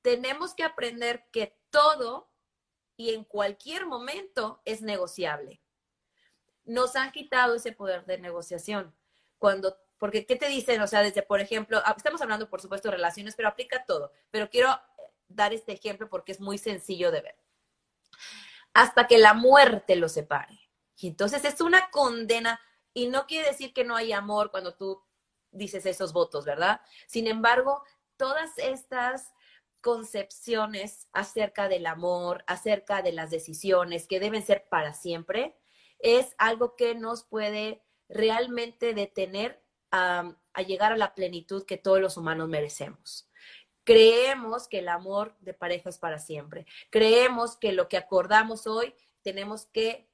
tenemos 0.02 0.54
que 0.54 0.64
aprender 0.64 1.26
que 1.32 1.58
todo 1.70 2.30
y 2.96 3.14
en 3.14 3.26
cualquier 3.26 3.86
momento 3.86 4.62
es 4.64 4.82
negociable. 4.82 5.62
Nos 6.64 6.96
han 6.96 7.12
quitado 7.12 7.56
ese 7.56 7.74
poder 7.74 8.06
de 8.06 8.20
negociación. 8.20 8.96
Cuando, 9.38 9.76
porque, 10.02 10.26
¿qué 10.26 10.36
te 10.36 10.48
dicen? 10.50 10.82
O 10.82 10.88
sea, 10.88 11.04
desde, 11.04 11.22
por 11.22 11.42
ejemplo, 11.42 11.80
ah, 11.86 11.94
estamos 11.96 12.20
hablando, 12.24 12.50
por 12.50 12.60
supuesto, 12.60 12.88
de 12.88 12.96
relaciones, 12.96 13.36
pero 13.36 13.48
aplica 13.48 13.86
todo. 13.86 14.12
Pero 14.32 14.50
quiero 14.50 14.76
dar 15.28 15.54
este 15.54 15.74
ejemplo 15.74 16.10
porque 16.10 16.32
es 16.32 16.40
muy 16.40 16.58
sencillo 16.58 17.12
de 17.12 17.22
ver. 17.22 17.36
Hasta 18.74 19.06
que 19.06 19.20
la 19.20 19.36
muerte 19.36 19.96
lo 19.96 20.10
separe. 20.10 20.60
Y 20.98 21.10
entonces 21.10 21.46
es 21.46 21.62
una 21.62 21.92
condena, 21.92 22.60
y 22.96 23.10
no 23.10 23.28
quiere 23.28 23.50
decir 23.50 23.76
que 23.76 23.84
no 23.84 23.96
hay 23.96 24.12
amor 24.12 24.50
cuando 24.50 24.74
tú 24.74 25.04
dices 25.52 25.86
esos 25.86 26.14
votos, 26.14 26.46
¿verdad? 26.46 26.82
Sin 27.06 27.28
embargo, 27.28 27.84
todas 28.18 28.58
estas 28.58 29.32
concepciones 29.82 31.10
acerca 31.14 31.70
del 31.70 31.86
amor, 31.86 32.44
acerca 32.48 33.04
de 33.04 33.12
las 33.12 33.30
decisiones 33.30 34.08
que 34.08 34.20
deben 34.20 34.42
ser 34.42 34.68
para 34.68 34.94
siempre, 34.96 35.60
es 36.00 36.34
algo 36.40 36.76
que 36.76 36.96
nos 36.96 37.24
puede 37.24 37.84
realmente 38.10 38.96
detener 38.96 39.62
a, 39.92 40.36
llegar 40.66 40.94
a 40.94 40.98
la 40.98 41.14
plenitud 41.14 41.66
que 41.66 41.78
todos 41.78 42.00
los 42.00 42.18
humanos 42.18 42.50
merecemos. 42.50 43.30
Creemos 43.84 44.68
que 44.68 44.80
el 44.80 44.90
amor 44.90 45.36
de 45.40 45.54
pareja 45.54 45.90
es 45.90 45.98
para 45.98 46.20
siempre. 46.20 46.66
Creemos 46.90 47.58
que 47.58 47.74
lo 47.74 47.88
que 47.88 47.98
acordamos 47.98 48.68
hoy 48.68 48.96
tenemos 49.22 49.66
que 49.66 50.10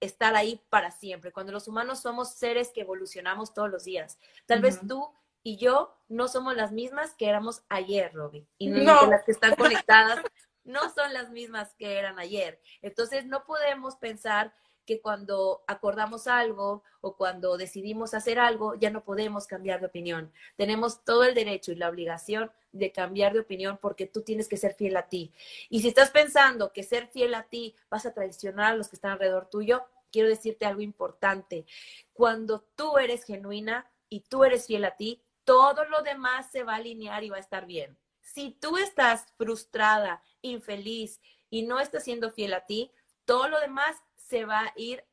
estar 0.00 0.34
ahí 0.34 0.60
para 0.68 0.90
siempre. 0.90 1.32
Cuando 1.32 1.52
los 1.52 1.68
humanos 1.68 2.00
somos 2.00 2.34
seres 2.34 2.70
que 2.74 2.82
evolucionamos 2.82 3.54
todos 3.54 3.70
los 3.70 3.84
días. 3.84 4.18
Tal 4.46 4.60
vez 4.60 4.80
tú 4.86 5.12
y 5.42 5.56
yo 5.56 5.96
no 6.08 6.28
somos 6.28 6.56
las 6.56 6.72
mismas 6.72 7.14
que 7.14 7.28
éramos 7.28 7.62
ayer, 7.68 8.12
Robbie. 8.12 8.46
Y 8.58 8.68
no, 8.68 9.06
las 9.06 9.24
que 9.24 9.32
están 9.32 9.54
conectadas 9.54 10.20
no 10.64 10.92
son 10.92 11.12
las 11.12 11.30
mismas 11.30 11.74
que 11.74 11.98
eran 11.98 12.18
ayer. 12.18 12.60
Entonces 12.82 13.26
no 13.26 13.44
podemos 13.44 13.96
pensar 13.96 14.52
que 14.84 15.00
cuando 15.00 15.64
acordamos 15.66 16.26
algo 16.26 16.82
o 17.00 17.16
cuando 17.16 17.56
decidimos 17.56 18.14
hacer 18.14 18.38
algo, 18.38 18.74
ya 18.74 18.90
no 18.90 19.04
podemos 19.04 19.46
cambiar 19.46 19.80
de 19.80 19.86
opinión. 19.86 20.32
Tenemos 20.56 21.04
todo 21.04 21.24
el 21.24 21.34
derecho 21.34 21.72
y 21.72 21.76
la 21.76 21.88
obligación 21.88 22.50
de 22.72 22.92
cambiar 22.92 23.32
de 23.32 23.40
opinión 23.40 23.78
porque 23.80 24.06
tú 24.06 24.22
tienes 24.22 24.48
que 24.48 24.56
ser 24.56 24.74
fiel 24.74 24.96
a 24.96 25.08
ti. 25.08 25.32
Y 25.70 25.80
si 25.80 25.88
estás 25.88 26.10
pensando 26.10 26.72
que 26.72 26.82
ser 26.82 27.08
fiel 27.08 27.34
a 27.34 27.44
ti 27.44 27.74
vas 27.88 28.06
a 28.06 28.12
traicionar 28.12 28.72
a 28.72 28.76
los 28.76 28.88
que 28.88 28.96
están 28.96 29.12
alrededor 29.12 29.48
tuyo, 29.48 29.84
quiero 30.10 30.28
decirte 30.28 30.66
algo 30.66 30.80
importante. 30.80 31.66
Cuando 32.12 32.64
tú 32.76 32.98
eres 32.98 33.24
genuina 33.24 33.90
y 34.08 34.20
tú 34.20 34.44
eres 34.44 34.66
fiel 34.66 34.84
a 34.84 34.96
ti, 34.96 35.22
todo 35.44 35.84
lo 35.84 36.02
demás 36.02 36.50
se 36.50 36.62
va 36.62 36.74
a 36.74 36.76
alinear 36.76 37.24
y 37.24 37.30
va 37.30 37.36
a 37.36 37.40
estar 37.40 37.66
bien. 37.66 37.96
Si 38.20 38.50
tú 38.50 38.78
estás 38.78 39.26
frustrada, 39.36 40.22
infeliz 40.40 41.20
y 41.50 41.62
no 41.62 41.78
estás 41.78 42.04
siendo 42.04 42.30
fiel 42.30 42.54
a 42.54 42.66
ti, 42.66 42.90
todo 43.24 43.48
lo 43.48 43.60
demás 43.60 43.96
se 44.28 44.44
va 44.44 44.60
a 44.60 44.72
ir 44.76 45.04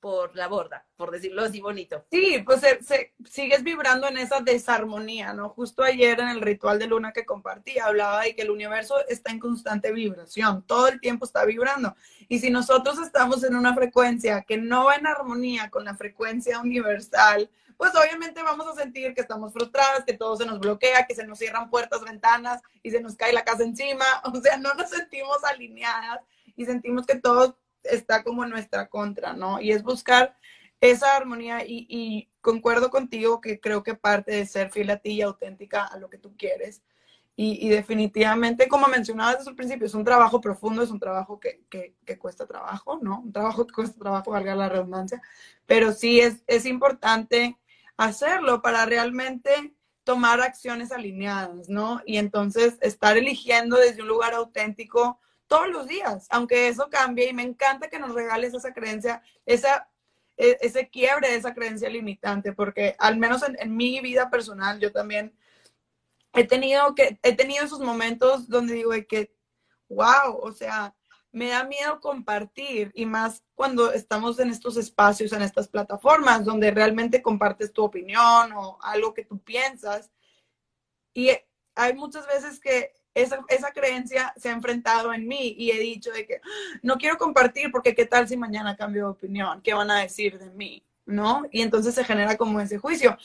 por 0.00 0.36
la 0.36 0.46
borda, 0.46 0.86
por 0.96 1.10
decirlo 1.10 1.42
así 1.42 1.60
bonito. 1.60 2.04
Sí, 2.10 2.42
pues 2.44 2.60
se, 2.60 3.14
sigues 3.28 3.64
vibrando 3.64 4.06
en 4.06 4.16
esa 4.16 4.40
desarmonía, 4.40 5.32
¿no? 5.32 5.48
Justo 5.50 5.82
ayer 5.82 6.20
en 6.20 6.28
el 6.28 6.40
ritual 6.40 6.78
de 6.78 6.86
luna 6.86 7.12
que 7.12 7.26
compartí, 7.26 7.78
hablaba 7.78 8.22
de 8.22 8.36
que 8.36 8.42
el 8.42 8.50
universo 8.50 8.96
está 9.08 9.32
en 9.32 9.40
constante 9.40 9.92
vibración, 9.92 10.62
todo 10.66 10.88
el 10.88 11.00
tiempo 11.00 11.24
está 11.24 11.44
vibrando. 11.44 11.96
Y 12.28 12.38
si 12.38 12.50
nosotros 12.50 12.98
estamos 12.98 13.42
en 13.42 13.56
una 13.56 13.74
frecuencia 13.74 14.42
que 14.42 14.56
no 14.56 14.84
va 14.84 14.96
en 14.96 15.06
armonía 15.06 15.68
con 15.70 15.84
la 15.84 15.96
frecuencia 15.96 16.60
universal, 16.60 17.50
pues 17.76 17.92
obviamente 17.94 18.42
vamos 18.42 18.66
a 18.66 18.74
sentir 18.74 19.14
que 19.14 19.20
estamos 19.20 19.52
frustradas, 19.52 20.04
que 20.04 20.12
todo 20.12 20.36
se 20.36 20.46
nos 20.46 20.58
bloquea, 20.58 21.06
que 21.06 21.14
se 21.14 21.26
nos 21.26 21.38
cierran 21.38 21.70
puertas, 21.70 22.02
ventanas 22.04 22.60
y 22.82 22.90
se 22.90 23.00
nos 23.00 23.16
cae 23.16 23.32
la 23.32 23.44
casa 23.44 23.62
encima. 23.62 24.04
O 24.24 24.40
sea, 24.40 24.56
no 24.56 24.74
nos 24.74 24.90
sentimos 24.90 25.42
alineadas 25.44 26.20
y 26.56 26.64
sentimos 26.66 27.06
que 27.06 27.16
todo 27.16 27.56
está 27.84 28.22
como 28.24 28.44
nuestra 28.46 28.88
contra, 28.88 29.32
¿no? 29.32 29.60
Y 29.60 29.72
es 29.72 29.82
buscar 29.82 30.36
esa 30.80 31.16
armonía 31.16 31.64
y, 31.66 32.28
concuerdo 32.40 32.88
contigo 32.90 33.40
que 33.42 33.60
creo 33.60 33.82
que 33.82 33.94
parte 33.94 34.32
de 34.32 34.46
ser 34.46 34.70
fiel 34.70 34.88
a 34.90 34.96
ti 34.96 35.10
y 35.10 35.22
auténtica 35.22 35.84
a 35.84 35.98
lo 35.98 36.08
que 36.08 36.16
tú 36.16 36.34
quieres 36.36 36.82
Y, 37.36 37.68
definitivamente, 37.68 38.68
como 38.68 38.88
mencionaba 38.88 39.36
desde 39.36 39.50
el 39.50 39.56
principio, 39.56 39.86
es 39.86 39.94
un 39.94 40.04
trabajo 40.04 40.40
profundo, 40.40 40.82
es 40.82 40.90
un 40.90 40.98
trabajo 40.98 41.38
que, 41.38 41.62
que, 41.70 41.94
que, 42.04 42.18
cuesta 42.18 42.46
trabajo, 42.46 42.98
¿no? 43.02 43.20
Un 43.20 43.32
trabajo 43.32 43.66
que 43.66 43.74
cuesta 43.74 43.98
trabajo, 43.98 44.32
valga 44.32 44.56
la 44.56 44.68
redundancia, 44.68 45.22
pero 45.66 45.92
sí 45.92 46.20
es, 46.20 46.42
es 46.46 46.64
importante 46.66 47.56
hacerlo 47.96 48.62
para 48.62 48.86
realmente 48.86 49.74
tomar 50.04 50.40
acciones 50.40 50.90
alineadas, 50.90 51.68
¿no? 51.68 52.00
Y 52.06 52.16
entonces 52.16 52.78
estar 52.80 53.18
eligiendo 53.18 53.76
desde 53.76 54.00
un 54.00 54.08
lugar 54.08 54.32
auténtico 54.32 55.20
todos 55.48 55.68
los 55.68 55.88
días, 55.88 56.26
aunque 56.30 56.68
eso 56.68 56.88
cambie 56.90 57.28
y 57.28 57.32
me 57.32 57.42
encanta 57.42 57.88
que 57.88 57.98
nos 57.98 58.14
regales 58.14 58.54
esa 58.54 58.72
creencia, 58.72 59.22
esa, 59.46 59.90
e, 60.36 60.58
ese 60.60 60.88
quiebre 60.88 61.30
de 61.30 61.36
esa 61.36 61.54
creencia 61.54 61.88
limitante, 61.88 62.52
porque 62.52 62.94
al 62.98 63.16
menos 63.16 63.42
en, 63.42 63.56
en 63.58 63.76
mi 63.76 64.00
vida 64.00 64.30
personal 64.30 64.78
yo 64.78 64.92
también 64.92 65.36
he 66.32 66.44
tenido 66.44 66.94
que, 66.94 67.18
he 67.22 67.34
tenido 67.34 67.64
esos 67.64 67.80
momentos 67.80 68.48
donde 68.48 68.74
digo 68.74 68.92
que, 69.08 69.34
wow, 69.88 70.38
o 70.40 70.52
sea, 70.52 70.94
me 71.32 71.48
da 71.48 71.64
miedo 71.64 72.00
compartir 72.00 72.90
y 72.94 73.06
más 73.06 73.44
cuando 73.54 73.92
estamos 73.92 74.38
en 74.38 74.50
estos 74.50 74.76
espacios, 74.76 75.32
en 75.32 75.42
estas 75.42 75.68
plataformas 75.68 76.44
donde 76.44 76.70
realmente 76.70 77.22
compartes 77.22 77.72
tu 77.72 77.84
opinión 77.84 78.52
o 78.52 78.78
algo 78.82 79.14
que 79.14 79.24
tú 79.24 79.38
piensas. 79.38 80.10
Y 81.12 81.30
hay 81.74 81.94
muchas 81.94 82.26
veces 82.26 82.60
que 82.60 82.92
esa, 83.22 83.40
esa 83.48 83.72
creencia 83.72 84.32
se 84.36 84.48
ha 84.48 84.52
enfrentado 84.52 85.12
en 85.12 85.26
mí 85.26 85.54
y 85.58 85.70
he 85.70 85.78
dicho 85.78 86.10
de 86.10 86.26
que 86.26 86.40
no 86.82 86.96
quiero 86.96 87.18
compartir 87.18 87.70
porque 87.70 87.94
qué 87.94 88.06
tal 88.06 88.28
si 88.28 88.36
mañana 88.36 88.76
cambio 88.76 89.04
de 89.04 89.10
opinión, 89.10 89.60
qué 89.62 89.74
van 89.74 89.90
a 89.90 90.00
decir 90.00 90.38
de 90.38 90.50
mí, 90.50 90.82
¿no? 91.06 91.44
Y 91.50 91.62
entonces 91.62 91.94
se 91.94 92.04
genera 92.04 92.36
como 92.36 92.60
ese 92.60 92.78
juicio. 92.78 93.16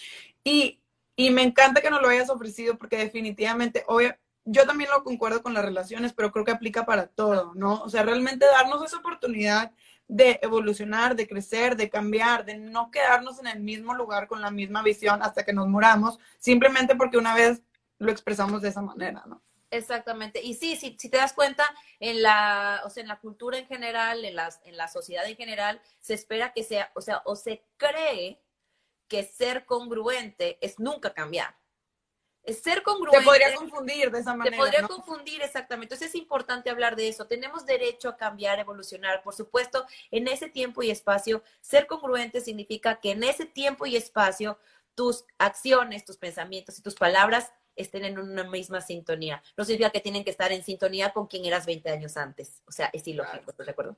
Y 0.43 0.79
y 1.15 1.29
me 1.29 1.43
encanta 1.43 1.82
que 1.82 1.89
nos 1.89 2.01
lo 2.01 2.10
hayas 2.10 2.29
ofrecido 2.29 2.77
porque 2.77 2.97
definitivamente, 2.97 3.84
obvio, 3.88 4.15
yo 4.45 4.65
también 4.65 4.89
lo 4.89 5.03
concuerdo 5.03 5.41
con 5.43 5.53
las 5.53 5.63
relaciones, 5.63 6.13
pero 6.13 6.32
creo 6.32 6.43
que 6.43 6.51
aplica 6.51 6.86
para 6.86 7.08
todo, 7.08 7.53
¿no? 7.56 7.82
O 7.84 7.89
sea, 7.89 8.03
realmente 8.03 8.45
darnos 8.45 8.84
esa 8.84 8.97
oportunidad 8.97 9.71
de 10.08 10.39
evolucionar, 10.41 11.15
de 11.15 11.27
crecer, 11.27 11.77
de 11.77 11.89
cambiar, 11.89 12.45
de 12.45 12.58
no 12.58 12.91
quedarnos 12.91 13.39
en 13.39 13.47
el 13.47 13.62
mismo 13.62 13.93
lugar 13.93 14.27
con 14.27 14.41
la 14.41 14.51
misma 14.51 14.84
visión 14.84 15.21
hasta 15.21 15.43
que 15.43 15.53
nos 15.53 15.67
moramos, 15.67 16.19
simplemente 16.39 16.95
porque 16.95 17.17
una 17.17 17.36
vez 17.36 17.62
lo 17.99 18.12
expresamos 18.12 18.62
de 18.62 18.69
esa 18.69 18.82
manera, 18.82 19.23
¿no? 19.27 19.41
Exactamente. 19.73 20.41
Y 20.41 20.53
sí, 20.53 20.75
sí, 20.75 20.95
si 20.99 21.09
te 21.09 21.17
das 21.17 21.33
cuenta, 21.33 21.65
en 21.99 22.21
la, 22.21 22.81
o 22.86 22.89
sea, 22.89 23.01
en 23.01 23.07
la 23.07 23.19
cultura 23.19 23.57
en 23.57 23.65
general, 23.65 24.23
en, 24.23 24.36
las, 24.36 24.62
en 24.65 24.77
la 24.77 24.88
sociedad 24.88 25.27
en 25.27 25.36
general, 25.36 25.81
se 25.99 26.13
espera 26.13 26.53
que 26.53 26.63
sea, 26.63 26.91
o 26.93 27.01
sea, 27.01 27.21
o 27.25 27.36
se 27.36 27.63
cree 27.77 28.39
que 29.07 29.23
ser 29.23 29.65
congruente 29.65 30.57
es 30.62 30.79
nunca 30.79 31.13
cambiar. 31.13 31.55
Es 32.43 32.62
ser 32.62 32.83
congruente. 32.83 33.19
Te 33.19 33.25
podría 33.25 33.55
confundir 33.55 34.12
de 34.12 34.19
esa 34.19 34.36
manera. 34.36 34.57
Te 34.57 34.62
podría 34.62 34.88
confundir, 34.88 35.41
exactamente. 35.41 35.95
Entonces 35.95 36.09
es 36.09 36.21
importante 36.21 36.69
hablar 36.69 36.95
de 36.95 37.07
eso. 37.07 37.25
Tenemos 37.25 37.65
derecho 37.65 38.09
a 38.09 38.17
cambiar, 38.17 38.59
evolucionar. 38.59 39.23
Por 39.23 39.33
supuesto, 39.33 39.86
en 40.12 40.27
ese 40.27 40.49
tiempo 40.49 40.83
y 40.83 40.91
espacio, 40.91 41.41
ser 41.62 41.88
congruente 41.88 42.41
significa 42.41 42.99
que 42.99 43.12
en 43.12 43.23
ese 43.23 43.45
tiempo 43.45 43.86
y 43.86 43.95
espacio 43.95 44.59
tus 44.93 45.25
acciones, 45.38 46.05
tus 46.05 46.17
pensamientos 46.17 46.77
y 46.77 46.81
tus 46.81 46.95
palabras 46.95 47.51
estén 47.75 48.05
en 48.05 48.17
una 48.19 48.43
misma 48.43 48.81
sintonía. 48.81 49.41
No 49.57 49.65
significa 49.65 49.89
que 49.89 49.99
tienen 49.99 50.23
que 50.23 50.31
estar 50.31 50.51
en 50.51 50.63
sintonía 50.63 51.12
con 51.12 51.27
quien 51.27 51.45
eras 51.45 51.65
20 51.65 51.89
años 51.89 52.17
antes. 52.17 52.62
O 52.67 52.71
sea, 52.71 52.89
es 52.93 53.07
ilógico, 53.07 53.51
¿estás 53.51 53.65
de 53.65 53.71
acuerdo? 53.71 53.97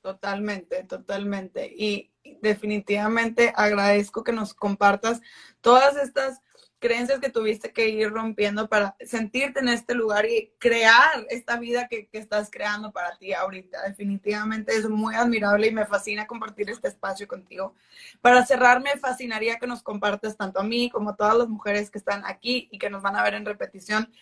Totalmente, 0.00 0.82
totalmente. 0.84 1.66
Y 1.66 2.10
definitivamente 2.40 3.52
agradezco 3.54 4.24
que 4.24 4.32
nos 4.32 4.52
compartas 4.52 5.20
todas 5.60 5.96
estas 5.96 6.40
creencias 6.82 7.20
que 7.20 7.30
tuviste 7.30 7.72
que 7.72 7.88
ir 7.88 8.10
rompiendo 8.10 8.68
para 8.68 8.96
sentirte 9.00 9.60
en 9.60 9.68
este 9.68 9.94
lugar 9.94 10.26
y 10.26 10.52
crear 10.58 11.24
esta 11.30 11.56
vida 11.56 11.86
que, 11.88 12.08
que, 12.08 12.18
estás 12.18 12.50
creando 12.50 12.90
para 12.90 13.16
ti 13.16 13.32
ahorita. 13.32 13.82
Definitivamente 13.88 14.76
es 14.76 14.88
muy 14.88 15.14
admirable 15.14 15.68
y 15.68 15.72
me 15.72 15.86
fascina 15.86 16.26
compartir 16.26 16.68
este 16.68 16.88
espacio 16.88 17.28
contigo. 17.28 17.74
Para 18.20 18.44
cerrar, 18.44 18.82
me 18.82 18.98
fascinaría 18.98 19.58
que 19.58 19.68
nos 19.68 19.82
compartas 19.82 20.36
tanto 20.36 20.58
a 20.58 20.64
mí 20.64 20.90
como 20.90 21.10
a 21.10 21.16
todas 21.16 21.36
las 21.36 21.48
mujeres 21.48 21.88
que 21.90 21.98
están 21.98 22.24
aquí 22.26 22.68
y 22.72 22.78
que 22.78 22.90
nos 22.90 23.00
van 23.00 23.16
a 23.16 23.22
ver 23.22 23.34
en 23.34 23.46
repetición. 23.46 24.12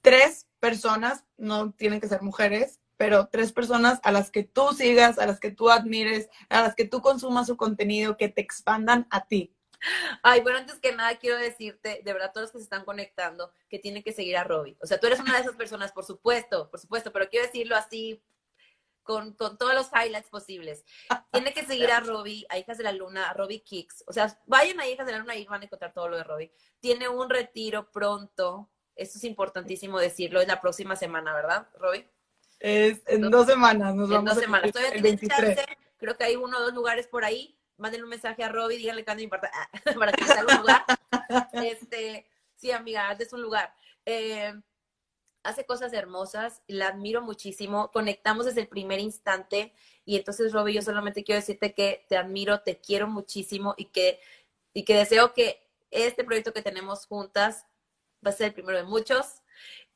Tres 0.00 0.46
personas, 0.60 1.24
no 1.36 1.72
tienen 1.72 2.00
que 2.00 2.08
ser 2.08 2.22
mujeres, 2.22 2.80
pero 2.96 3.26
tres 3.26 3.52
personas 3.52 3.98
a 4.04 4.12
las 4.12 4.30
que 4.30 4.44
tú 4.44 4.68
sigas, 4.72 5.18
a 5.18 5.26
las 5.26 5.40
que 5.40 5.50
tú 5.50 5.70
admires, 5.70 6.28
a 6.48 6.62
las 6.62 6.76
que 6.76 6.84
tú 6.84 7.00
consumas 7.02 7.48
su 7.48 7.56
contenido, 7.56 8.16
que 8.16 8.28
te 8.28 8.40
expandan 8.40 9.08
a 9.10 9.26
ti. 9.26 9.52
Ay, 10.22 10.40
bueno, 10.40 10.58
antes 10.58 10.78
que 10.80 10.92
nada 10.92 11.16
quiero 11.16 11.36
decirte, 11.36 12.00
de 12.04 12.12
verdad, 12.12 12.32
todos 12.32 12.44
los 12.44 12.52
que 12.52 12.58
se 12.58 12.64
están 12.64 12.84
conectando, 12.84 13.52
que 13.68 13.78
tienen 13.78 14.02
que 14.02 14.12
seguir 14.12 14.36
a 14.36 14.44
Robbie. 14.44 14.76
O 14.80 14.86
sea, 14.86 14.98
tú 14.98 15.06
eres 15.06 15.20
una 15.20 15.34
de 15.34 15.40
esas 15.40 15.56
personas, 15.56 15.92
por 15.92 16.04
supuesto, 16.04 16.70
por 16.70 16.80
supuesto, 16.80 17.12
pero 17.12 17.28
quiero 17.28 17.46
decirlo 17.46 17.76
así, 17.76 18.22
con, 19.04 19.34
con 19.34 19.56
todos 19.58 19.74
los 19.74 19.90
highlights 19.92 20.30
posibles. 20.30 20.84
Tiene 21.30 21.52
que 21.52 21.64
seguir 21.64 21.90
a 21.92 22.00
Robbie, 22.00 22.46
a 22.48 22.58
Hijas 22.58 22.78
de 22.78 22.84
la 22.84 22.92
Luna, 22.92 23.28
a 23.28 23.34
Robbie 23.34 23.62
Kicks. 23.62 24.02
O 24.06 24.12
sea, 24.12 24.36
vayan 24.46 24.80
a 24.80 24.88
Hijas 24.88 25.06
de 25.06 25.12
la 25.12 25.18
Luna 25.18 25.36
y 25.36 25.44
van 25.44 25.62
a 25.62 25.64
encontrar 25.66 25.92
todo 25.92 26.08
lo 26.08 26.16
de 26.16 26.24
Robbie. 26.24 26.52
Tiene 26.80 27.08
un 27.08 27.30
retiro 27.30 27.90
pronto. 27.92 28.70
Esto 28.96 29.18
es 29.18 29.24
importantísimo 29.24 29.98
decirlo, 29.98 30.40
es 30.40 30.48
la 30.48 30.60
próxima 30.60 30.96
semana, 30.96 31.34
¿verdad, 31.34 31.68
Robbie? 31.78 32.08
Es 32.60 33.02
en 33.06 33.30
dos 33.30 33.46
semanas, 33.46 33.94
nos 33.94 34.10
en 34.10 34.24
dos 34.24 34.38
semanas. 34.38 34.72
Todavía 34.72 34.94
el 34.94 35.20
Chance, 35.20 35.66
creo 35.98 36.16
que 36.16 36.24
hay 36.24 36.36
uno 36.36 36.56
o 36.58 36.62
dos 36.62 36.72
lugares 36.72 37.06
por 37.06 37.24
ahí. 37.24 37.58
Mándenle 37.76 38.04
un 38.04 38.10
mensaje 38.10 38.42
a 38.44 38.48
Robbie, 38.48 38.78
díganle 38.78 39.04
que 39.04 39.14
no 39.14 39.20
importa, 39.20 39.50
para 39.98 40.12
que 40.12 40.24
salga 40.24 40.54
un 40.54 40.60
lugar. 40.60 40.84
Este, 41.52 42.26
sí, 42.54 42.70
amiga, 42.70 43.12
es 43.12 43.32
un 43.32 43.42
lugar. 43.42 43.74
Eh, 44.06 44.52
hace 45.44 45.66
cosas 45.66 45.92
hermosas, 45.92 46.62
la 46.66 46.88
admiro 46.88 47.20
muchísimo, 47.20 47.90
conectamos 47.92 48.46
desde 48.46 48.62
el 48.62 48.68
primer 48.68 48.98
instante 48.98 49.72
y 50.04 50.16
entonces, 50.16 50.52
Robbie, 50.52 50.74
yo 50.74 50.82
solamente 50.82 51.22
quiero 51.22 51.40
decirte 51.40 51.74
que 51.74 52.04
te 52.08 52.16
admiro, 52.16 52.60
te 52.60 52.80
quiero 52.80 53.06
muchísimo 53.06 53.74
y 53.76 53.86
que, 53.86 54.20
y 54.72 54.84
que 54.84 54.96
deseo 54.96 55.34
que 55.34 55.62
este 55.90 56.24
proyecto 56.24 56.52
que 56.52 56.62
tenemos 56.62 57.06
juntas 57.06 57.66
va 58.26 58.30
a 58.30 58.32
ser 58.34 58.48
el 58.48 58.54
primero 58.54 58.78
de 58.78 58.84
muchos 58.84 59.42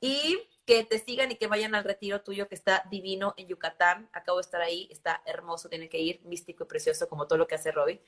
y 0.01 0.39
que 0.69 0.85
te 0.85 0.99
sigan 0.99 1.33
y 1.33 1.37
que 1.37 1.47
vayan 1.47 1.75
al 1.75 1.83
retiro 1.83 2.21
tuyo 2.21 2.47
que 2.47 2.55
está 2.55 2.85
divino 2.91 3.33
en 3.39 3.47
Yucatán. 3.49 4.07
Acabo 4.13 4.37
de 4.37 4.43
estar 4.43 4.61
ahí, 4.61 4.87
está 4.91 5.23
hermoso, 5.25 5.71
tiene 5.71 5.89
que 5.89 5.99
ir, 5.99 6.21
místico 6.25 6.65
y 6.65 6.67
precioso 6.67 7.09
como 7.09 7.27
todo 7.27 7.39
lo 7.39 7.47
que 7.47 7.55
hace 7.55 7.73
Robbie. 7.73 8.03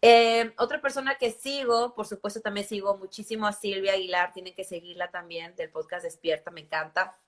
Eh, 0.00 0.50
otra 0.56 0.80
persona 0.80 1.16
que 1.16 1.30
sigo, 1.30 1.94
por 1.94 2.06
supuesto 2.06 2.40
también 2.40 2.66
sigo 2.66 2.96
muchísimo 2.96 3.46
a 3.46 3.52
Silvia 3.52 3.92
Aguilar, 3.92 4.32
tienen 4.32 4.54
que 4.54 4.64
seguirla 4.64 5.10
también 5.10 5.54
del 5.56 5.68
podcast 5.68 6.04
Despierta, 6.04 6.50
me 6.50 6.62
encanta. 6.62 7.20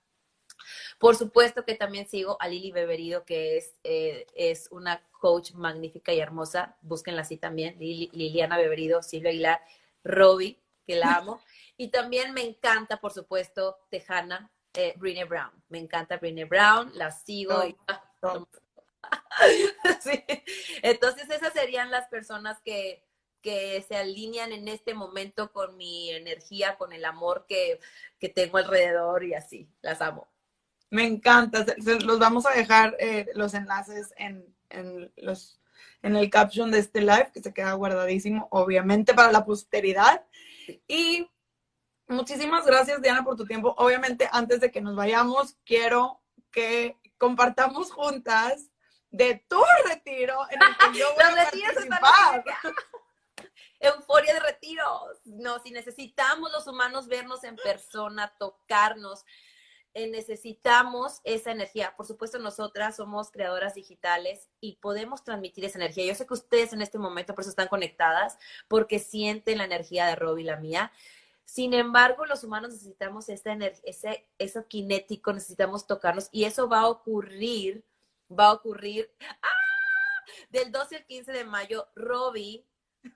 Por 0.98 1.16
supuesto 1.16 1.66
que 1.66 1.74
también 1.74 2.08
sigo 2.08 2.38
a 2.40 2.48
Lili 2.48 2.72
Beberido, 2.72 3.26
que 3.26 3.58
es, 3.58 3.74
eh, 3.84 4.26
es 4.34 4.68
una 4.70 5.06
coach 5.10 5.52
magnífica 5.52 6.14
y 6.14 6.20
hermosa. 6.20 6.78
Búsquenla 6.80 7.20
así 7.20 7.36
también. 7.36 7.76
Liliana 7.78 8.56
Beberido, 8.56 9.02
Silvia 9.02 9.32
Aguilar, 9.32 9.60
Robbie, 10.02 10.62
que 10.86 10.96
la 10.96 11.16
amo. 11.16 11.42
Y 11.78 11.88
también 11.88 12.32
me 12.32 12.42
encanta, 12.42 13.00
por 13.00 13.12
supuesto, 13.12 13.78
Tejana, 13.90 14.52
eh, 14.74 14.94
Brown. 15.28 15.50
Me 15.68 15.78
encanta 15.78 16.16
Brené 16.16 16.44
Brown, 16.44 16.90
la 16.94 17.10
sigo. 17.10 17.62
Entonces 20.82 21.30
esas 21.30 21.52
serían 21.52 21.90
las 21.90 22.08
personas 22.08 22.60
que, 22.64 23.04
que 23.40 23.84
se 23.86 23.96
alinean 23.96 24.52
en 24.52 24.68
este 24.68 24.94
momento 24.94 25.52
con 25.52 25.76
mi 25.76 26.10
energía, 26.10 26.76
con 26.76 26.92
el 26.92 27.04
amor 27.04 27.46
que, 27.48 27.80
que 28.18 28.28
tengo 28.28 28.58
alrededor 28.58 29.24
y 29.24 29.34
así. 29.34 29.68
Las 29.82 30.00
amo. 30.00 30.28
Me 30.90 31.06
encanta. 31.06 31.64
Los 32.04 32.18
vamos 32.18 32.46
a 32.46 32.50
dejar 32.50 32.96
eh, 33.00 33.26
los 33.34 33.54
enlaces 33.54 34.12
en, 34.16 34.44
en, 34.70 35.10
los, 35.16 35.58
en 36.02 36.16
el 36.16 36.28
caption 36.30 36.70
de 36.70 36.78
este 36.78 37.00
live, 37.00 37.30
que 37.32 37.40
se 37.40 37.54
queda 37.54 37.72
guardadísimo, 37.72 38.48
obviamente, 38.50 39.14
para 39.14 39.32
la 39.32 39.44
posteridad. 39.44 40.24
Y 40.86 41.28
Muchísimas 42.08 42.66
gracias, 42.66 43.00
Diana, 43.00 43.24
por 43.24 43.36
tu 43.36 43.46
tiempo. 43.46 43.74
Obviamente, 43.78 44.28
antes 44.32 44.60
de 44.60 44.70
que 44.70 44.80
nos 44.80 44.96
vayamos, 44.96 45.56
quiero 45.64 46.20
que 46.50 46.98
compartamos 47.18 47.92
juntas 47.92 48.70
de 49.10 49.44
tu 49.48 49.62
retiro 49.86 50.38
en 50.50 50.60
el 50.62 50.76
que 50.76 50.98
yo 50.98 51.06
voy 51.14 51.22
a 51.22 51.50
participar. 51.50 52.44
Euforia 53.80 54.34
de 54.34 54.40
retiros. 54.40 55.20
No, 55.24 55.58
si 55.60 55.70
necesitamos 55.70 56.50
los 56.52 56.66
humanos 56.66 57.08
vernos 57.08 57.44
en 57.44 57.56
persona, 57.56 58.32
tocarnos, 58.38 59.24
eh, 59.94 60.08
necesitamos 60.08 61.20
esa 61.24 61.50
energía. 61.50 61.94
Por 61.96 62.06
supuesto, 62.06 62.38
nosotras 62.38 62.96
somos 62.96 63.30
creadoras 63.30 63.74
digitales 63.74 64.48
y 64.60 64.76
podemos 64.76 65.22
transmitir 65.22 65.64
esa 65.64 65.78
energía. 65.78 66.06
Yo 66.06 66.14
sé 66.14 66.26
que 66.26 66.34
ustedes 66.34 66.72
en 66.72 66.80
este 66.80 66.98
momento 66.98 67.34
por 67.34 67.42
eso 67.42 67.50
están 67.50 67.68
conectadas, 67.68 68.38
porque 68.68 68.98
sienten 68.98 69.58
la 69.58 69.64
energía 69.64 70.06
de 70.06 70.16
Rob 70.16 70.38
y 70.38 70.44
la 70.44 70.56
mía. 70.56 70.92
Sin 71.52 71.74
embargo, 71.74 72.24
los 72.24 72.44
humanos 72.44 72.70
necesitamos 72.72 73.28
esa 73.28 73.52
ese, 73.84 74.26
eso 74.38 74.66
kinético, 74.68 75.34
necesitamos 75.34 75.86
tocarnos 75.86 76.30
y 76.32 76.44
eso 76.44 76.66
va 76.66 76.80
a 76.80 76.88
ocurrir, 76.88 77.84
va 78.30 78.46
a 78.46 78.52
ocurrir 78.54 79.10
¡ah! 79.20 80.24
del 80.48 80.72
12 80.72 80.96
al 80.96 81.04
15 81.04 81.30
de 81.30 81.44
mayo. 81.44 81.88
Robbie, 81.94 82.64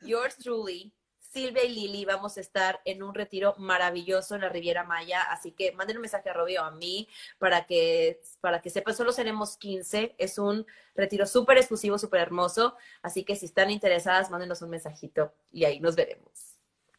yours 0.03 0.37
truly, 0.37 0.93
Silvia 1.19 1.65
y 1.65 1.75
Lili 1.75 2.05
vamos 2.05 2.37
a 2.37 2.43
estar 2.43 2.83
en 2.85 3.03
un 3.03 3.15
retiro 3.15 3.55
maravilloso 3.57 4.35
en 4.35 4.43
la 4.43 4.51
Riviera 4.51 4.85
Maya, 4.85 5.23
así 5.23 5.53
que 5.53 5.73
manden 5.73 5.97
un 5.97 6.03
mensaje 6.03 6.29
a 6.29 6.35
Robbie 6.35 6.59
o 6.59 6.65
a 6.65 6.73
mí 6.73 7.09
para 7.39 7.65
que, 7.65 8.21
para 8.43 8.61
que 8.61 8.69
sepan, 8.69 8.95
solo 8.95 9.13
seremos 9.13 9.57
15, 9.57 10.15
es 10.19 10.37
un 10.37 10.67
retiro 10.95 11.25
súper 11.25 11.57
exclusivo, 11.57 11.97
súper 11.97 12.21
hermoso, 12.21 12.77
así 13.01 13.25
que 13.25 13.35
si 13.35 13.47
están 13.47 13.71
interesadas, 13.71 14.31
mándenos 14.31 14.61
un 14.61 14.69
mensajito 14.69 15.33
y 15.51 15.65
ahí 15.65 15.81
nos 15.81 15.97
veremos. 15.97 16.46